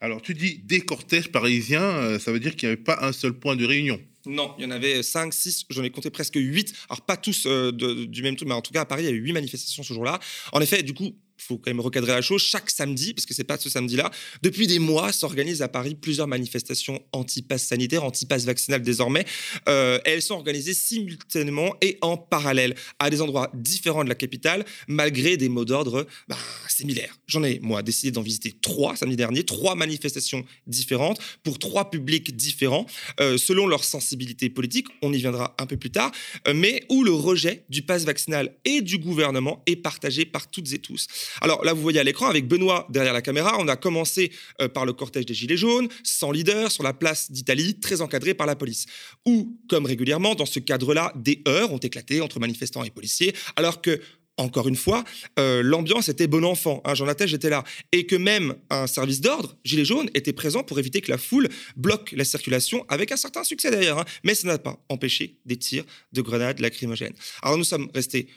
[0.00, 3.12] Alors tu dis des cortèges parisiens, euh, ça veut dire qu'il n'y avait pas un
[3.12, 6.34] seul point de réunion non, il y en avait 5, 6, j'en ai compté presque
[6.34, 6.74] 8.
[6.88, 9.08] Alors, pas tous euh, du même truc, mais en tout cas, à Paris, il y
[9.08, 10.18] a eu 8 manifestations ce jour-là.
[10.52, 13.44] En effet, du coup, faut quand même recadrer la chose, chaque samedi, parce que c'est
[13.44, 14.10] pas ce samedi-là,
[14.42, 19.24] depuis des mois s'organisent à Paris plusieurs manifestations anti-pass sanitaire, anti-pass vaccinal désormais.
[19.68, 24.64] Euh, elles sont organisées simultanément et en parallèle à des endroits différents de la capitale,
[24.88, 26.36] malgré des mots d'ordre bah,
[26.68, 27.16] similaires.
[27.26, 32.36] J'en ai, moi, décidé d'en visiter trois samedi dernier, trois manifestations différentes pour trois publics
[32.36, 32.86] différents,
[33.20, 36.12] euh, selon leur sensibilité politique, on y viendra un peu plus tard,
[36.48, 40.72] euh, mais où le rejet du pass vaccinal et du gouvernement est partagé par toutes
[40.72, 41.06] et tous.
[41.40, 44.68] Alors là, vous voyez à l'écran, avec Benoît derrière la caméra, on a commencé euh,
[44.68, 48.46] par le cortège des Gilets jaunes, sans leader, sur la place d'Italie, très encadré par
[48.46, 48.86] la police.
[49.26, 53.80] Où, comme régulièrement, dans ce cadre-là, des heurts ont éclaté entre manifestants et policiers, alors
[53.82, 54.00] que
[54.38, 55.04] encore une fois,
[55.38, 56.82] euh, l'ambiance était bon enfant.
[56.84, 57.64] Hein, J'en atteste, j'étais là.
[57.92, 61.48] Et que même un service d'ordre, Gilets jaunes, était présent pour éviter que la foule
[61.76, 63.98] bloque la circulation, avec un certain succès d'ailleurs.
[63.98, 64.04] Hein.
[64.24, 67.14] Mais ça n'a pas empêché des tirs de grenades lacrymogènes.
[67.42, 68.28] Alors nous sommes restés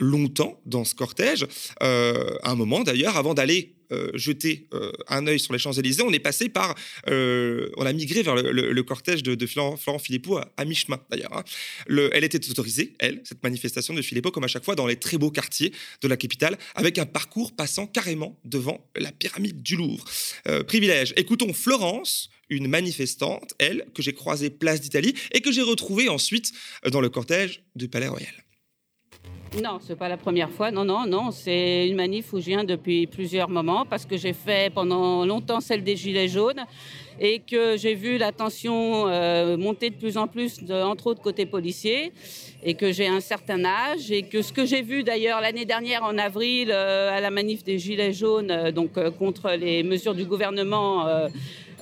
[0.00, 1.46] longtemps dans ce cortège,
[1.82, 6.12] euh, un moment d'ailleurs, avant d'aller euh, jeter euh, un œil sur les Champs-Élysées, on
[6.12, 6.74] est passé par,
[7.06, 11.36] on a migré vers le, cortège de, Florent, Philippot à, mi-chemin d'ailleurs.
[11.36, 11.44] Hein.
[12.12, 15.18] elle était autorisée, elle, cette manifestation de Philippot, comme à chaque fois dans les très
[15.18, 15.72] beaux quartiers
[16.02, 20.04] de la capitale, avec un parcours passant carrément devant la pyramide du Louvre.
[20.66, 21.14] privilège.
[21.16, 26.52] Écoutons Florence, une manifestante, elle, que j'ai croisée place d'Italie et que j'ai retrouvée ensuite
[26.90, 28.34] dans le cortège du Palais Royal.
[29.62, 30.70] Non, c'est pas la première fois.
[30.70, 31.30] Non, non, non.
[31.30, 35.60] C'est une manif où je viens depuis plusieurs moments parce que j'ai fait pendant longtemps
[35.60, 36.64] celle des Gilets jaunes
[37.20, 41.46] et que j'ai vu la tension euh, monter de plus en plus, entre autres côté
[41.46, 42.12] policier,
[42.62, 46.04] et que j'ai un certain âge, et que ce que j'ai vu d'ailleurs l'année dernière
[46.04, 50.26] en avril euh, à la manif des Gilets jaunes, euh, donc contre les mesures du
[50.26, 51.06] gouvernement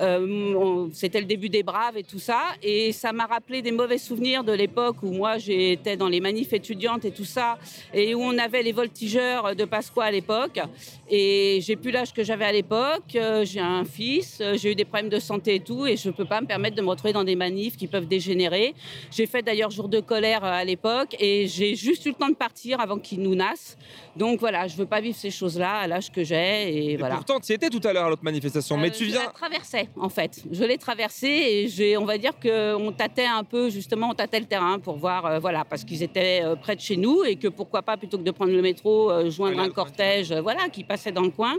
[0.00, 2.40] euh, c'était le début des Braves et tout ça.
[2.62, 6.52] Et ça m'a rappelé des mauvais souvenirs de l'époque où moi j'étais dans les manifs
[6.52, 7.58] étudiantes et tout ça,
[7.92, 10.60] et où on avait les voltigeurs de Pasqua à l'époque.
[11.08, 13.14] Et j'ai plus l'âge que j'avais à l'époque.
[13.14, 16.08] Euh, j'ai un fils, euh, j'ai eu des problèmes de santé et tout, et je
[16.08, 18.74] ne peux pas me permettre de me retrouver dans des manifs qui peuvent dégénérer.
[19.12, 22.34] J'ai fait d'ailleurs jour de colère à l'époque, et j'ai juste eu le temps de
[22.34, 23.76] partir avant qu'ils nous nassent.
[24.16, 26.92] Donc voilà, je ne veux pas vivre ces choses-là à l'âge que j'ai.
[26.92, 27.16] Et, voilà.
[27.16, 29.20] Pourtant, tu étais tout à l'heure à l'autre manifestation, mais tu viens.
[29.20, 30.42] Je la traversais, en fait.
[30.50, 34.40] Je l'ai traversée et j'ai, on va dire qu'on tâtait un peu, justement, on tâtait
[34.40, 37.82] le terrain pour voir, voilà, parce qu'ils étaient près de chez nous et que pourquoi
[37.82, 41.56] pas, plutôt que de prendre le métro, joindre un cortège, voilà, qui dans le coin.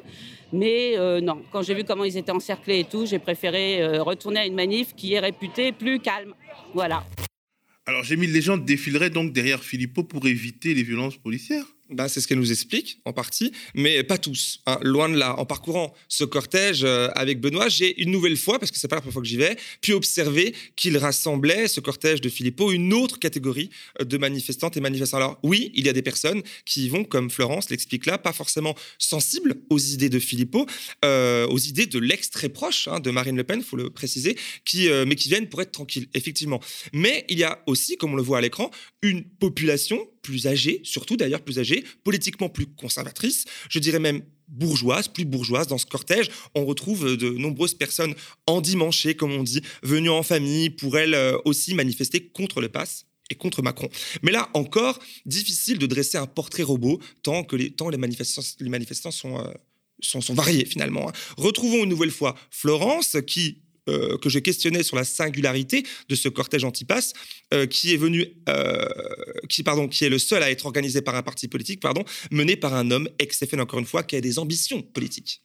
[0.53, 4.03] Mais euh, non, quand j'ai vu comment ils étaient encerclés et tout, j'ai préféré euh,
[4.03, 6.33] retourner à une manif qui est réputée plus calme.
[6.73, 7.05] Voilà.
[7.85, 11.65] Alors, j'ai mis les gens défileraient donc derrière Philippot pour éviter les violences policières?
[11.89, 14.59] Bah, c'est ce qu'elle nous explique en partie, mais pas tous.
[14.65, 14.79] Hein.
[14.81, 15.39] Loin de là.
[15.39, 18.97] En parcourant ce cortège euh, avec Benoît, j'ai une nouvelle fois, parce que c'est pas
[18.97, 22.93] la première fois que j'y vais, pu observer qu'il rassemblait ce cortège de Philippot une
[22.93, 23.69] autre catégorie
[24.01, 25.17] euh, de manifestantes et manifestants.
[25.17, 28.33] Alors oui, il y a des personnes qui y vont, comme Florence l'explique là, pas
[28.33, 30.65] forcément sensibles aux idées de Philippot,
[31.05, 34.35] euh, aux idées de l'ex très proche hein, de Marine Le Pen, faut le préciser,
[35.05, 36.61] mais qui viennent pour être tranquilles, effectivement.
[36.93, 38.71] Mais il y a aussi, comme on le voit à l'écran,
[39.01, 45.07] une population plus âgée, surtout d'ailleurs plus âgée, politiquement plus conservatrice, je dirais même bourgeoise,
[45.07, 45.67] plus bourgeoise.
[45.67, 48.13] Dans ce cortège, on retrouve de nombreuses personnes
[48.45, 53.05] endimanchées, comme on dit, venues en famille pour elles euh, aussi manifester contre le pass
[53.29, 53.87] et contre Macron.
[54.21, 58.41] Mais là encore, difficile de dresser un portrait robot tant que les, tant les manifestants,
[58.59, 59.53] les manifestants sont, euh,
[60.01, 61.07] sont, variés finalement.
[61.07, 61.13] Hein.
[61.37, 66.29] Retrouvons une nouvelle fois Florence qui euh, que je questionnais sur la singularité de ce
[66.29, 67.13] cortège antipasse,
[67.53, 68.85] euh, qui est venu, euh,
[69.49, 72.55] qui pardon, qui est le seul à être organisé par un parti politique, pardon, mené
[72.55, 75.41] par un homme ex-FN encore une fois, qui a des ambitions politiques.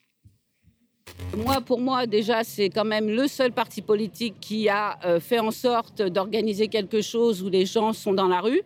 [1.35, 5.51] Moi, pour moi, déjà, c'est quand même le seul parti politique qui a fait en
[5.51, 8.61] sorte d'organiser quelque chose où les gens sont dans la rue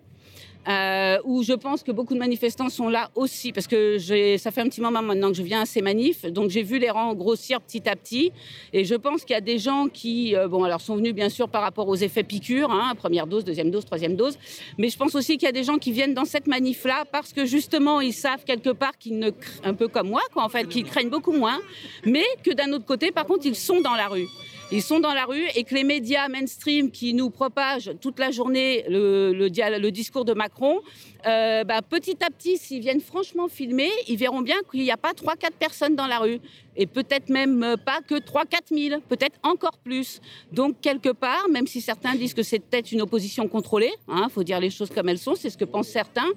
[0.68, 3.97] euh, où je pense que beaucoup de manifestants sont là aussi, parce que
[4.38, 6.80] ça fait un petit moment maintenant que je viens à ces manifs, donc j'ai vu
[6.80, 8.32] les rangs grossir petit à petit,
[8.74, 11.30] et je pense qu'il y a des gens qui, euh, bon, alors sont venus bien
[11.30, 14.38] sûr par rapport aux effets piqûres, hein, première dose, deuxième dose, troisième dose,
[14.78, 17.34] mais je pense aussi qu'il y a des gens qui viennent dans cette manif-là parce
[17.34, 19.32] que justement ils savent quelque part qu'ils ne,
[19.63, 21.59] un peu comme moi, quoi, en fait, qu'ils craignent beaucoup moins,
[22.05, 24.28] mais que d'un autre côté, par contre, ils sont dans la rue.
[24.70, 28.32] Ils sont dans la rue et que les médias mainstream qui nous propagent toute la
[28.32, 30.82] journée le, discours de Macron,
[31.26, 34.97] euh, bah, petit à petit, s'ils viennent franchement filmer, ils verront bien qu'il n'y a
[34.97, 36.39] pas 3-4 personnes dans la rue.
[36.76, 40.20] Et peut-être même pas que 3-4 000, peut-être encore plus.
[40.51, 44.28] Donc, quelque part, même si certains disent que c'est peut-être une opposition contrôlée, il hein,
[44.30, 46.28] faut dire les choses comme elles sont, c'est ce que pensent certains,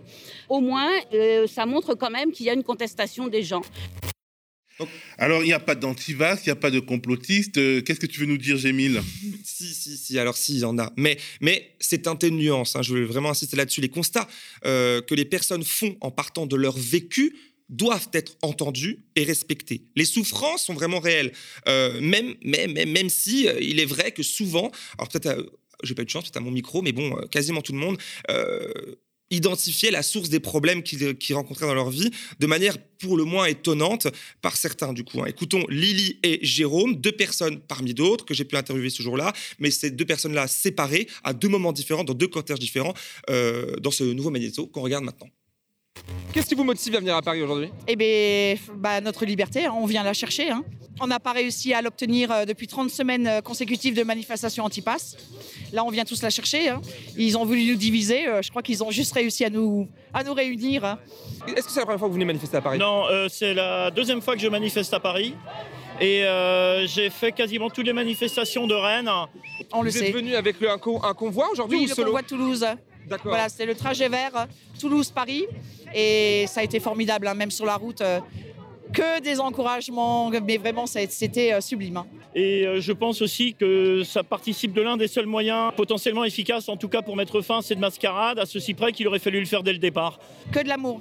[0.49, 3.63] au moins, euh, ça montre quand même qu'il y a une contestation des gens.
[5.19, 7.59] Alors, il n'y a pas d'antivax, il n'y a pas de complotiste.
[7.59, 9.03] Euh, qu'est-ce que tu veux nous dire, Gémile?
[9.45, 10.19] Si, si, si.
[10.19, 10.91] Alors, si, il y en a.
[10.97, 12.77] Mais, mais c'est un de nuance.
[12.77, 12.83] Hein.
[12.83, 13.83] Je veux vraiment insister là-dessus.
[13.83, 14.27] Les constats
[14.65, 17.37] euh, que les personnes font en partant de leur vécu
[17.69, 19.83] doivent être entendus et respectés.
[19.97, 21.33] Les souffrances sont vraiment réelles,
[21.69, 25.53] euh, même, même, même, même si il est vrai que souvent, alors peut-être,
[25.85, 27.99] j'ai pas eu de chance, peut-être à mon micro, mais bon, quasiment tout le monde
[29.31, 33.47] identifier la source des problèmes qu'ils rencontraient dans leur vie de manière pour le moins
[33.47, 34.09] étonnante
[34.43, 35.23] par certains du coup.
[35.23, 35.27] Hein.
[35.27, 39.71] Écoutons Lily et Jérôme, deux personnes parmi d'autres que j'ai pu interviewer ce jour-là, mais
[39.71, 42.95] ces deux personnes-là séparées à deux moments différents, dans deux cortèges différents,
[43.31, 45.29] euh, dans ce nouveau magnéto qu'on regarde maintenant.
[46.33, 47.71] Qu'est-ce qui vous motive à venir à Paris aujourd'hui?
[47.89, 50.51] Eh bien, bah, notre liberté, hein, on vient la chercher.
[50.51, 50.63] Hein.
[51.01, 55.17] On n'a pas réussi à l'obtenir euh, depuis 30 semaines euh, consécutives de manifestations anti-pass.
[55.73, 56.69] Là, on vient tous la chercher.
[56.69, 56.83] Hein.
[57.17, 58.29] Ils ont voulu nous diviser.
[58.29, 60.85] Euh, je crois qu'ils ont juste réussi à nous, à nous réunir.
[60.85, 60.99] Hein.
[61.49, 62.79] Est-ce que c'est la première fois que vous venez manifester à Paris?
[62.79, 65.35] Non, c'est la deuxième fois que je manifeste à Paris.
[66.01, 66.25] Et
[66.87, 69.11] j'ai fait quasiment toutes les manifestations de Rennes.
[69.73, 70.09] On le vous sait.
[70.09, 72.07] êtes venu avec le, un, convoi aujourd'hui oui, ou le solo?
[72.09, 72.67] convoi de Toulouse.
[73.09, 73.31] D'accord.
[73.31, 74.47] Voilà, c'était le trajet vert
[74.79, 75.47] Toulouse-Paris.
[75.95, 78.01] Et ça a été formidable, hein, même sur la route.
[78.01, 78.21] Euh,
[78.93, 81.99] que des encouragements, mais vraiment, c'était euh, sublime.
[81.99, 82.07] Hein.
[82.35, 86.69] Et euh, je pense aussi que ça participe de l'un des seuls moyens potentiellement efficaces,
[86.69, 89.41] en tout cas pour mettre fin à cette mascarade, à ceci près qu'il aurait fallu
[89.41, 90.19] le faire dès le départ.
[90.53, 91.01] Que de l'amour.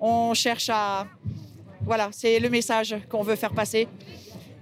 [0.00, 1.06] On cherche à.
[1.82, 3.88] Voilà, c'est le message qu'on veut faire passer.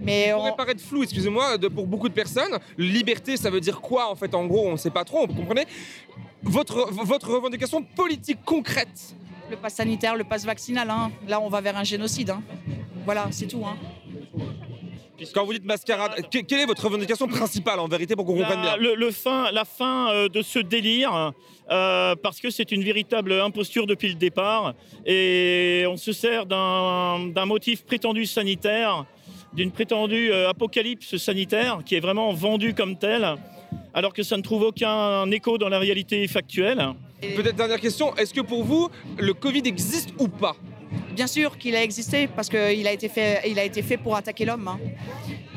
[0.01, 2.59] Mais ça pourrait paraître flou, excusez-moi, pour beaucoup de personnes.
[2.77, 4.33] Liberté, ça veut dire quoi en fait?
[4.35, 5.67] En gros, on ne sait pas trop, vous comprenez?
[6.43, 9.15] Votre, votre revendication politique concrète
[9.51, 10.91] le pass sanitaire, le pass vaccinal.
[10.91, 11.11] Hein.
[11.27, 12.31] Là, on va vers un génocide.
[12.31, 12.43] Hein.
[13.05, 13.65] Voilà, c'est tout.
[13.65, 13.77] Hein.
[15.35, 18.77] Quand vous dites mascarade, quelle est votre revendication principale en vérité pour qu'on comprenne bien
[18.77, 21.33] le, fin, La fin euh, de ce délire,
[21.71, 24.75] euh, parce que c'est une véritable imposture depuis le départ,
[25.05, 29.07] et on se sert d'un motif prétendu sanitaire,
[29.55, 33.35] d'une prétendue euh, apocalypse sanitaire, qui est vraiment vendue comme telle,
[33.99, 36.81] alors que ça ne trouve aucun écho dans la réalité factuelle.
[37.21, 38.89] Peut-être dernière question, est-ce que pour vous,
[39.19, 40.55] le Covid existe ou pas?
[41.17, 44.15] Bien sûr qu'il a existé parce qu'il a, été fait, il a été fait pour
[44.15, 44.69] attaquer l'homme.
[44.69, 44.79] Hein.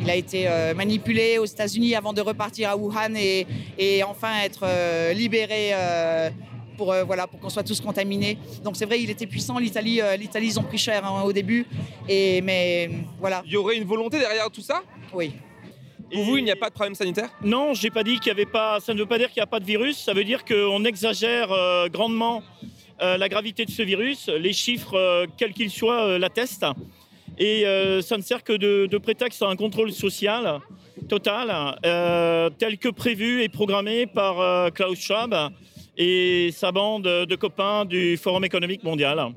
[0.02, 3.46] Il a été euh, manipulé aux États-Unis avant de repartir à Wuhan et,
[3.78, 6.32] et enfin être euh, libéré euh,
[6.78, 8.40] pour, voilà, pour qu'on soit tous contaminés.
[8.64, 9.60] Donc c'est vrai, il était puissant.
[9.60, 11.68] L'Italie, l'Italie ils ont pris cher hein, au début.
[12.10, 12.90] Et, mais
[13.20, 13.44] voilà.
[13.46, 14.82] Il y aurait une volonté derrière tout ça?
[15.14, 15.32] Oui.
[16.12, 17.30] Pour vous, il n'y a pas de problème sanitaire?
[17.44, 18.80] Non, j'ai pas dit qu'il y avait pas.
[18.80, 19.98] Ça ne veut pas dire qu'il n'y a pas de virus.
[19.98, 22.44] Ça veut dire qu'on exagère euh, grandement
[23.02, 24.28] euh, la gravité de ce virus.
[24.28, 26.66] Les chiffres, euh, quels qu'ils soient, l'attestent.
[27.38, 27.64] Et
[28.04, 30.60] ça ne sert que de, prétexte à un contrôle social
[31.10, 31.76] total,
[32.60, 35.34] tel que prévu et programmé par Klaus Schwab
[35.98, 39.32] et sa bande de copains du Forum économique mondial.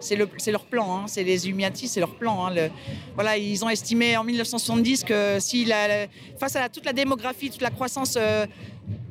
[0.00, 1.04] C'est leur plan, hein.
[1.06, 2.46] c'est les Illuminati, c'est leur plan.
[2.46, 2.68] Hein.
[3.14, 6.06] voilà, ils ont estimé en 1970 que si la,
[6.38, 8.18] face à toute la démographie, toute la croissance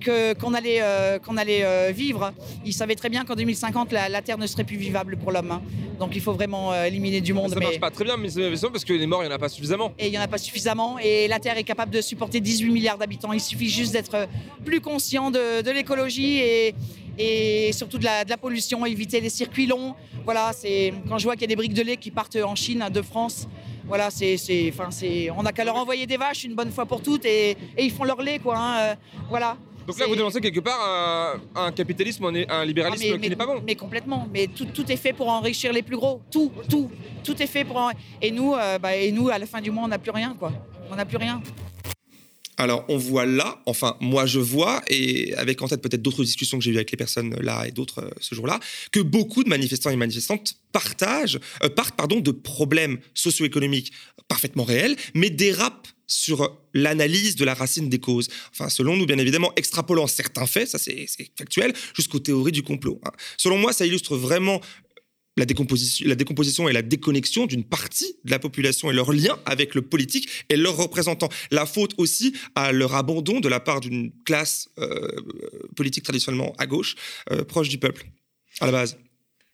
[0.07, 2.31] euh, qu'on allait, euh, qu'on allait euh, vivre,
[2.65, 5.51] ils savaient très bien qu'en 2050, la, Terre ne serait plus vivable pour l'homme.
[5.51, 5.61] Hein.
[5.99, 7.49] Donc il faut vraiment éliminer du monde.
[7.49, 9.35] Ça ne marche pas très bien, mais c'est parce que les morts, il n'y en
[9.35, 9.93] a pas suffisamment.
[9.99, 10.97] Et il n'y en a pas suffisamment.
[10.99, 13.33] Et la Terre est capable de supporter 18 milliards d'habitants.
[13.33, 14.27] Il suffit juste d'être
[14.63, 16.75] plus conscient de, de l'écologie et,
[17.17, 19.95] et surtout de la, de la, pollution, éviter les circuits longs.
[20.25, 22.55] Voilà, c'est quand je vois qu'il y a des briques de lait qui partent en
[22.55, 23.47] Chine, de France.
[23.85, 24.35] Voilà, c'est,
[24.69, 27.51] enfin, c'est, on n'a qu'à leur envoyer des vaches une bonne fois pour toutes et,
[27.77, 28.57] et ils font leur lait, quoi.
[28.57, 28.95] Hein, euh,
[29.29, 29.57] voilà.
[29.87, 33.29] Donc là, vous dénoncez quelque part un, un capitalisme, un libéralisme Ah, mais- qui mais-
[33.29, 33.63] n'est pas bon.
[33.65, 34.27] Mais complètement.
[34.33, 36.19] Mais tout, tout est fait pour enrichir les plus gros.
[36.29, 36.91] Tout, tout,
[37.23, 37.77] tout est fait pour.
[37.77, 37.91] en-
[38.21, 40.35] Et nous, euh, bah, et nous, à la fin du mois, on n'a plus rien,
[40.37, 40.51] quoi.
[40.91, 41.41] On n'a plus rien.
[42.57, 46.57] Alors, on voit là, enfin, moi je vois, et avec en tête peut-être d'autres discussions
[46.57, 48.59] que j'ai eues avec les personnes là et d'autres euh, ce jour-là,
[48.91, 53.91] que beaucoup de manifestants et manifestantes partagent, euh, partent pardon, de problèmes socio-économiques
[54.27, 58.29] parfaitement réels, mais dérapent sur l'analyse de la racine des causes.
[58.51, 62.63] Enfin, selon nous, bien évidemment, extrapolant certains faits, ça c'est c'est factuel, jusqu'aux théories du
[62.63, 62.99] complot.
[63.05, 63.11] hein.
[63.37, 64.61] Selon moi, ça illustre vraiment
[65.37, 69.37] la décomposition, la décomposition et la déconnexion d'une partie de la population et leur lien
[69.45, 71.29] avec le politique et leurs représentants.
[71.51, 75.07] La faute aussi à leur abandon de la part d'une classe euh,
[75.75, 76.95] politique traditionnellement à gauche,
[77.31, 78.05] euh, proche du peuple,
[78.59, 78.97] à la base.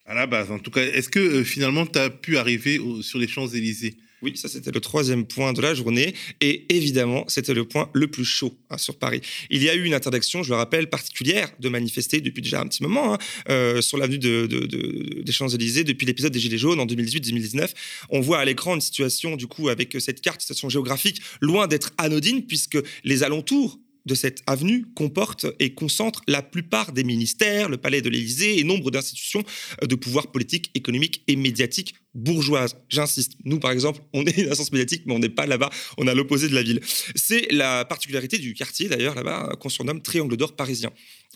[0.05, 0.81] À la base, en tout cas.
[0.81, 3.95] Est-ce que euh, finalement, tu as pu arriver sur les Champs-Élysées?
[4.23, 6.15] Oui, ça c'était le troisième point de la journée.
[6.39, 9.19] Et évidemment, c'était le point le plus chaud hein, sur Paris.
[9.49, 12.67] Il y a eu une interdiction, je le rappelle, particulière de manifester depuis déjà un
[12.67, 13.17] petit moment hein,
[13.49, 17.71] euh, sur l'avenue de, de- de- des Champs-Élysées depuis l'épisode des Gilets jaunes en 2018-2019.
[18.11, 21.91] On voit à l'écran une situation, du coup, avec cette carte, situation géographique, loin d'être
[21.97, 27.77] anodine, puisque les alentours de cette avenue comporte et concentre la plupart des ministères, le
[27.77, 29.43] palais de l'Élysée et nombre d'institutions
[29.81, 32.75] euh, de pouvoir politique, économique et médiatique bourgeoise.
[32.89, 36.07] J'insiste, nous par exemple, on est une instance médiatique, mais on n'est pas là-bas, on
[36.07, 36.81] est à l'opposé de la ville.
[37.15, 40.91] C'est la particularité du quartier d'ailleurs là-bas euh, qu'on surnomme Triangle d'Or parisien.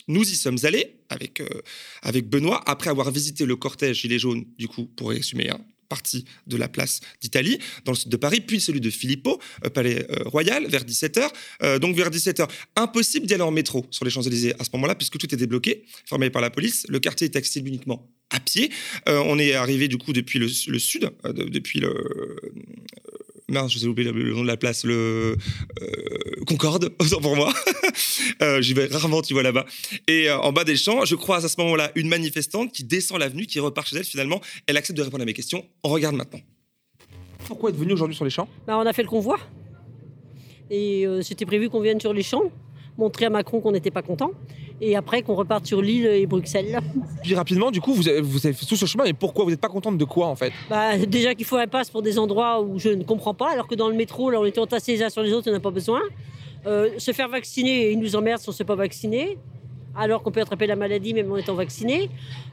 [0.06, 1.48] Nous y sommes allés avec, euh,
[2.02, 5.50] avec Benoît après avoir visité le cortège Gilets jaunes, du coup, pour résumer,
[5.88, 9.70] partie de la place d'Italie, dans le sud de Paris, puis celui de Filippo, euh,
[9.70, 11.28] palais euh, royal, vers 17h.
[11.62, 14.94] Euh, donc vers 17h, impossible d'y aller en métro sur les Champs-Élysées à ce moment-là,
[14.94, 16.86] puisque tout était débloqué, fermé par la police.
[16.88, 18.70] Le quartier est accessible uniquement à pied.
[19.06, 21.94] On est arrivé du coup depuis le, sud, de- depuis le...
[23.50, 25.36] Merde, je sais oublié le, nom de la place, le
[25.80, 27.52] euh, Concorde, autant pour moi.
[28.42, 29.64] Euh, J'y vais rarement, tu vois, là-bas.
[30.06, 33.18] Et euh, en bas des champs, je croise à ce moment-là une manifestante qui descend
[33.18, 34.40] l'avenue, qui repart chez elle finalement.
[34.66, 35.64] Elle accepte de répondre à mes questions.
[35.82, 36.40] On regarde maintenant.
[37.46, 38.48] Pourquoi êtes venu aujourd'hui sur les champs?
[38.66, 39.38] Bah, on a fait le convoi.
[40.70, 42.52] Et euh, c'était prévu qu'on vienne sur les champs,
[42.98, 44.32] montrer à Macron qu'on n'était pas content.
[44.80, 46.78] Et après qu'on reparte sur Lille et Bruxelles.
[47.22, 49.50] Puis rapidement, du coup, vous avez, vous avez fait tout ce chemin, et pourquoi vous
[49.50, 50.52] n'êtes pas contente de quoi en fait?
[50.68, 53.66] Bah, déjà qu'il faut un passe pour des endroits où je ne comprends pas, alors
[53.66, 55.60] que dans le métro, là, on était entassés les uns sur les autres, on n'a
[55.60, 56.00] pas besoin.
[56.66, 59.38] Euh, se faire vacciner, ils nous emmerdent si on ne se fait pas vacciner.
[59.96, 62.08] Alors qu'on peut attraper la maladie même en étant vacciné.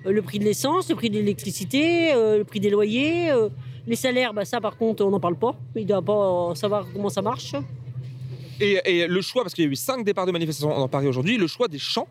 [0.05, 3.49] Euh, le prix de l'essence, le prix de l'électricité, euh, le prix des loyers, euh,
[3.85, 5.55] les salaires, bah, ça par contre, on n'en parle pas.
[5.75, 7.53] Il ne doit pas savoir comment ça marche.
[8.61, 11.07] Et, et le choix, parce qu'il y a eu cinq départs de manifestations dans Paris
[11.07, 12.07] aujourd'hui, le choix des champs,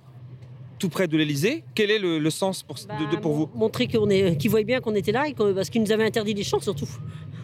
[0.78, 3.86] tout près de l'Elysée, quel est le, le sens pour, de- de- pour vous montrer
[3.88, 6.34] qu'on est, qu'ils voyaient bien qu'on était là et que- parce qu'il nous avait interdit
[6.34, 6.88] les champs surtout.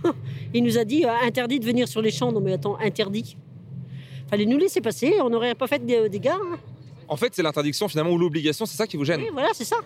[0.55, 2.33] Il nous a dit euh, interdit de venir sur les champs.
[2.33, 3.37] Non mais attends, interdit.
[4.29, 6.29] Fallait nous laisser passer, on n'aurait pas fait de dégâts.
[6.29, 6.59] hein.
[7.09, 9.65] En fait, c'est l'interdiction finalement ou l'obligation, c'est ça qui vous gêne Oui, voilà, c'est
[9.65, 9.77] ça.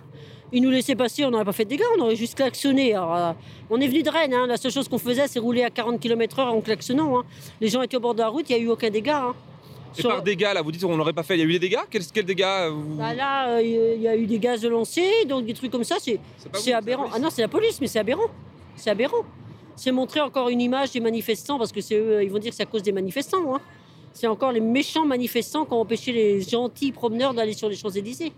[0.53, 2.95] Il nous laissait passer, on n'aurait pas fait de dégâts, on aurait juste klaxonné.
[2.95, 3.33] Alors, euh,
[3.71, 5.99] on est venu de Rennes, hein, la seule chose qu'on faisait, c'est rouler à 40
[6.01, 7.19] km/h en klaxonnant.
[7.19, 7.25] hein.
[7.61, 9.19] Les gens étaient au bord de la route, il n'y a eu aucun dégât.
[9.21, 9.35] hein.
[9.97, 11.53] Et Sur- par dégâts, là, vous dites on n'aurait pas fait, il y a eu
[11.53, 11.79] des dégâts?
[11.91, 15.25] Quels quel dégâts euh, vous- Bah là, euh, il y a eu des gaz lancés,
[15.29, 16.19] donc des trucs comme ça, c'est
[16.55, 17.07] c'est aberrant.
[17.13, 18.29] Ah non, c'est la police, mais c'est aberrant.
[18.77, 19.25] C'est aberrant.
[19.77, 22.57] C'est montrer encore une image des manifestants, parce que c'est eux, ils vont dire que
[22.57, 23.55] c'est à cause des manifestants.
[23.55, 23.61] hein.
[24.13, 28.33] C'est encore les méchants manifestants qui ont empêché les gentils promeneurs d'aller sur les Champs-Élysées.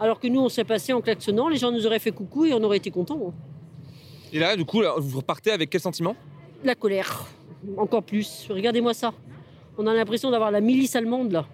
[0.00, 2.52] Alors que nous, on s'est passé en klaxonnant, les gens nous auraient fait coucou et
[2.52, 3.20] on aurait été contents.
[3.28, 3.32] hein.
[4.32, 6.16] Et là, du coup, là, vous repartez avec quel sentiment?
[6.64, 7.26] La colère,
[7.76, 8.46] encore plus.
[8.50, 9.12] Regardez-moi ça.
[9.78, 11.46] On a l'impression d'avoir la milice allemande là.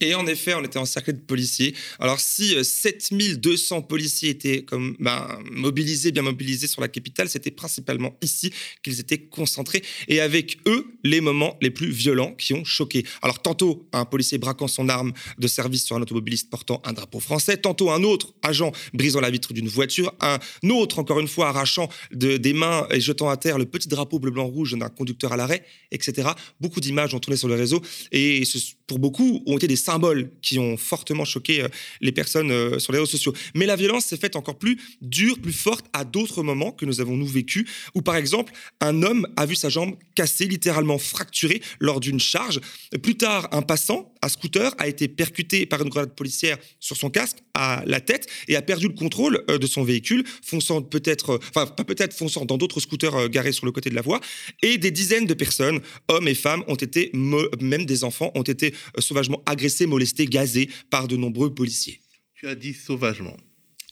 [0.00, 1.74] Et en effet, on était encerclé de policiers.
[1.98, 7.50] Alors, si euh, 7200 policiers étaient comme, ben, mobilisés, bien mobilisés sur la capitale, c'était
[7.50, 8.50] principalement ici
[8.82, 9.82] qu'ils étaient concentrés.
[10.08, 13.04] Et avec eux, les moments les plus violents qui ont choqué.
[13.22, 17.20] Alors, tantôt, un policier braquant son arme de service sur un automobiliste portant un drapeau
[17.20, 17.58] français.
[17.58, 20.14] Tantôt, un autre agent brisant la vitre d'une voiture.
[20.20, 20.38] Un
[20.70, 24.18] autre, encore une fois, arrachant de- des mains et jetant à terre le petit drapeau
[24.18, 26.28] bleu-blanc-rouge d'un conducteur à l'arrêt, etc.
[26.60, 27.82] Beaucoup d'images ont tourné sur le réseau.
[28.12, 28.42] Et
[28.86, 31.68] pour beaucoup, ont été des symboles qui ont fortement choqué euh,
[32.00, 33.34] les personnes euh, sur les réseaux sociaux.
[33.54, 37.00] Mais la violence s'est faite encore plus dure, plus forte à d'autres moments que nous
[37.00, 41.60] avons nous vécu, où par exemple, un homme a vu sa jambe cassée, littéralement fracturée
[41.80, 42.60] lors d'une charge.
[43.02, 47.10] Plus tard, un passant à scooter a été percuté par une grenade policière sur son
[47.10, 51.40] casque à la tête et a perdu le contrôle euh, de son véhicule, fonçant peut-être,
[51.50, 54.20] enfin pas peut-être, fonçant dans d'autres scooters garés sur le côté de la voie.
[54.62, 58.74] Et des dizaines de personnes, hommes et femmes, ont été, même des enfants, ont été
[58.98, 62.00] sauvagement agressés, molestés, gazés par de nombreux policiers.
[62.34, 63.36] Tu as dit sauvagement.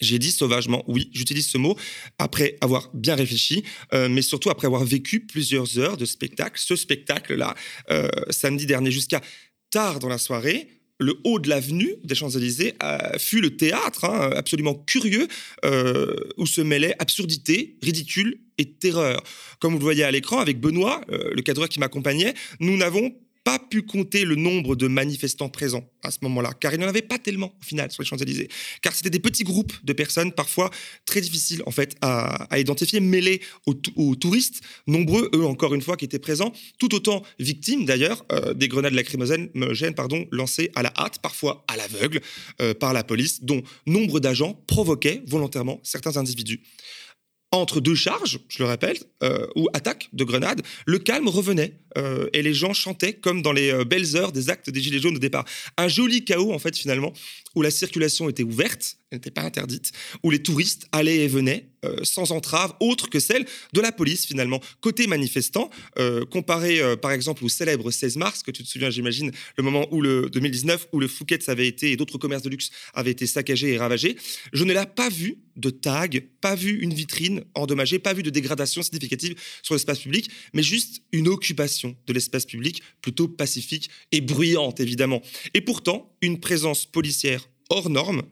[0.00, 1.76] J'ai dit sauvagement, oui, j'utilise ce mot
[2.18, 6.60] après avoir bien réfléchi, euh, mais surtout après avoir vécu plusieurs heures de spectacle.
[6.64, 7.54] Ce spectacle-là,
[7.90, 9.20] euh, samedi dernier, jusqu'à
[9.70, 10.68] tard dans la soirée,
[11.00, 12.74] le haut de l'avenue des Champs-Élysées
[13.18, 15.28] fut le théâtre hein, absolument curieux
[15.64, 19.22] euh, où se mêlaient absurdité, ridicule et terreur.
[19.60, 23.14] Comme vous le voyez à l'écran avec Benoît, euh, le cadreur qui m'accompagnait, nous n'avons
[23.44, 26.88] pas pu compter le nombre de manifestants présents à ce moment-là, car il n'y en
[26.88, 28.48] avait pas tellement au final sur les Champs-Élysées,
[28.82, 30.70] car c'était des petits groupes de personnes parfois
[31.04, 36.04] très difficiles en fait à, identifier, mêlés aux, touristes, nombreux eux encore une fois qui
[36.04, 39.50] étaient présents, tout autant victimes d'ailleurs euh, des grenades lacrymogènes
[39.94, 42.20] pardon, lancées à la hâte, parfois à l'aveugle
[42.60, 46.60] euh, par la police, dont nombre d'agents provoquaient volontairement certains individus.
[47.50, 52.28] Entre deux charges, je le rappelle, euh, ou attaques de grenades, le calme revenait euh,
[52.32, 55.16] et les gens chantaient comme dans les euh, belles heures des actes des Gilets jaunes
[55.16, 55.44] au départ.
[55.76, 57.12] Un joli chaos, en fait, finalement,
[57.54, 59.92] où la circulation était ouverte, elle n'était pas interdite,
[60.22, 64.26] où les touristes allaient et venaient euh, sans entrave autre que celle de la police
[64.26, 64.60] finalement.
[64.80, 69.32] Côté manifestant, euh, comparé par exemple au célèbre 16 mars, que tu te souviens j'imagine,
[69.56, 72.70] le moment où le 2019, où le Fouquet's avait été et d'autres commerces de luxe
[72.94, 74.16] avaient été saccagés et ravagés,
[74.52, 78.30] je ne l'ai pas vu de tag, pas vu une vitrine endommagée, pas vu de
[78.30, 84.20] dégradation significative sur l'espace public, mais juste une occupation de l'espace public plutôt pacifique et
[84.20, 85.22] bruyante évidemment.
[85.54, 88.22] Et pourtant, une présence policière hors norme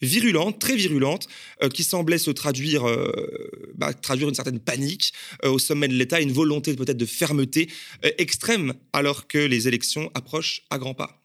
[0.00, 1.28] virulente, très virulente,
[1.62, 3.10] euh, qui semblait se traduire, euh,
[3.74, 5.12] bah, traduire une certaine panique
[5.44, 7.68] euh, au sommet de l'État, une volonté peut-être de fermeté
[8.18, 11.17] extrême, alors que les élections approchent à grands pas.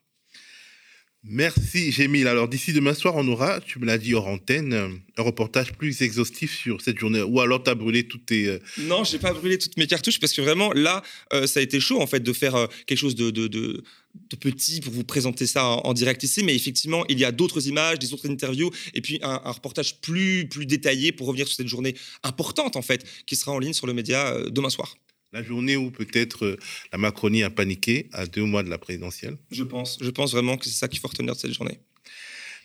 [1.26, 2.28] Merci Gémile.
[2.28, 4.74] Alors d'ici demain soir, on aura, tu me l'as dit hors antenne,
[5.18, 7.22] un reportage plus exhaustif sur cette journée.
[7.22, 8.60] Ou alors tu as brûlé toutes tes...
[8.78, 11.02] Non, j'ai pas brûlé toutes mes cartouches parce que vraiment là,
[11.46, 14.94] ça a été chaud en fait de faire quelque chose de, de, de petit pour
[14.94, 18.30] vous présenter ça en, direct ici, mais effectivement, il y a d'autres images, des autres
[18.30, 22.82] interviews, et puis un, reportage plus, plus détaillé pour revenir sur cette journée importante, en
[22.82, 24.96] fait, qui sera en ligne sur le média euh, demain soir.
[25.34, 26.60] La journée où peut-être euh,
[26.92, 30.58] la Macronie a paniqué à deux mois de la présidentielle Je pense, je pense vraiment
[30.58, 31.80] que c'est ça qu'il faut retenir de cette journée.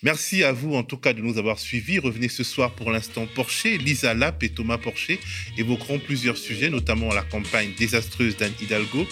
[0.02, 1.98] Merci à vous en tout cas de nous avoir suivis.
[1.98, 3.78] Revenez ce soir pour l'instant Porcher.
[3.78, 5.18] Lisa Lapp et Thomas Porcher
[5.56, 9.08] évoqueront plusieurs sujets, notamment la campagne désastreuse d'Anne Hidalgo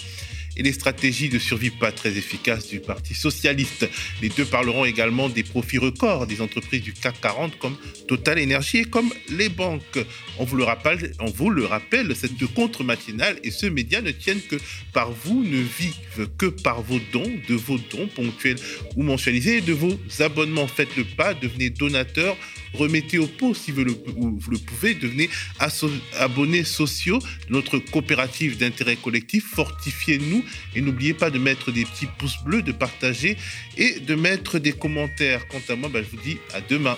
[0.57, 3.89] et les stratégies de survie pas très efficaces du Parti socialiste.
[4.23, 7.77] Les deux parleront également des profits records des entreprises du CAC 40 comme
[8.09, 9.99] Total Energy et comme les banques.
[10.39, 14.57] On vous le rappelle, cette contre-matinale et ce média ne tiennent que
[14.93, 18.59] par vous, ne vivent que par vos dons, de vos dons ponctuels
[18.97, 20.67] ou mensualisés, de vos abonnements.
[20.67, 22.37] Faites le pas, devenez donateur
[22.77, 25.29] remettez au pot si vous le, pouvez, devenez
[26.19, 27.19] abonnés sociaux
[27.49, 32.63] de notre coopérative d'intérêt collectif, fortifiez-nous et n'oubliez pas de mettre des petits pouces bleus,
[32.63, 33.37] de partager
[33.77, 35.47] et de mettre des commentaires.
[35.49, 36.97] Quant à moi, ben, je vous dis à demain.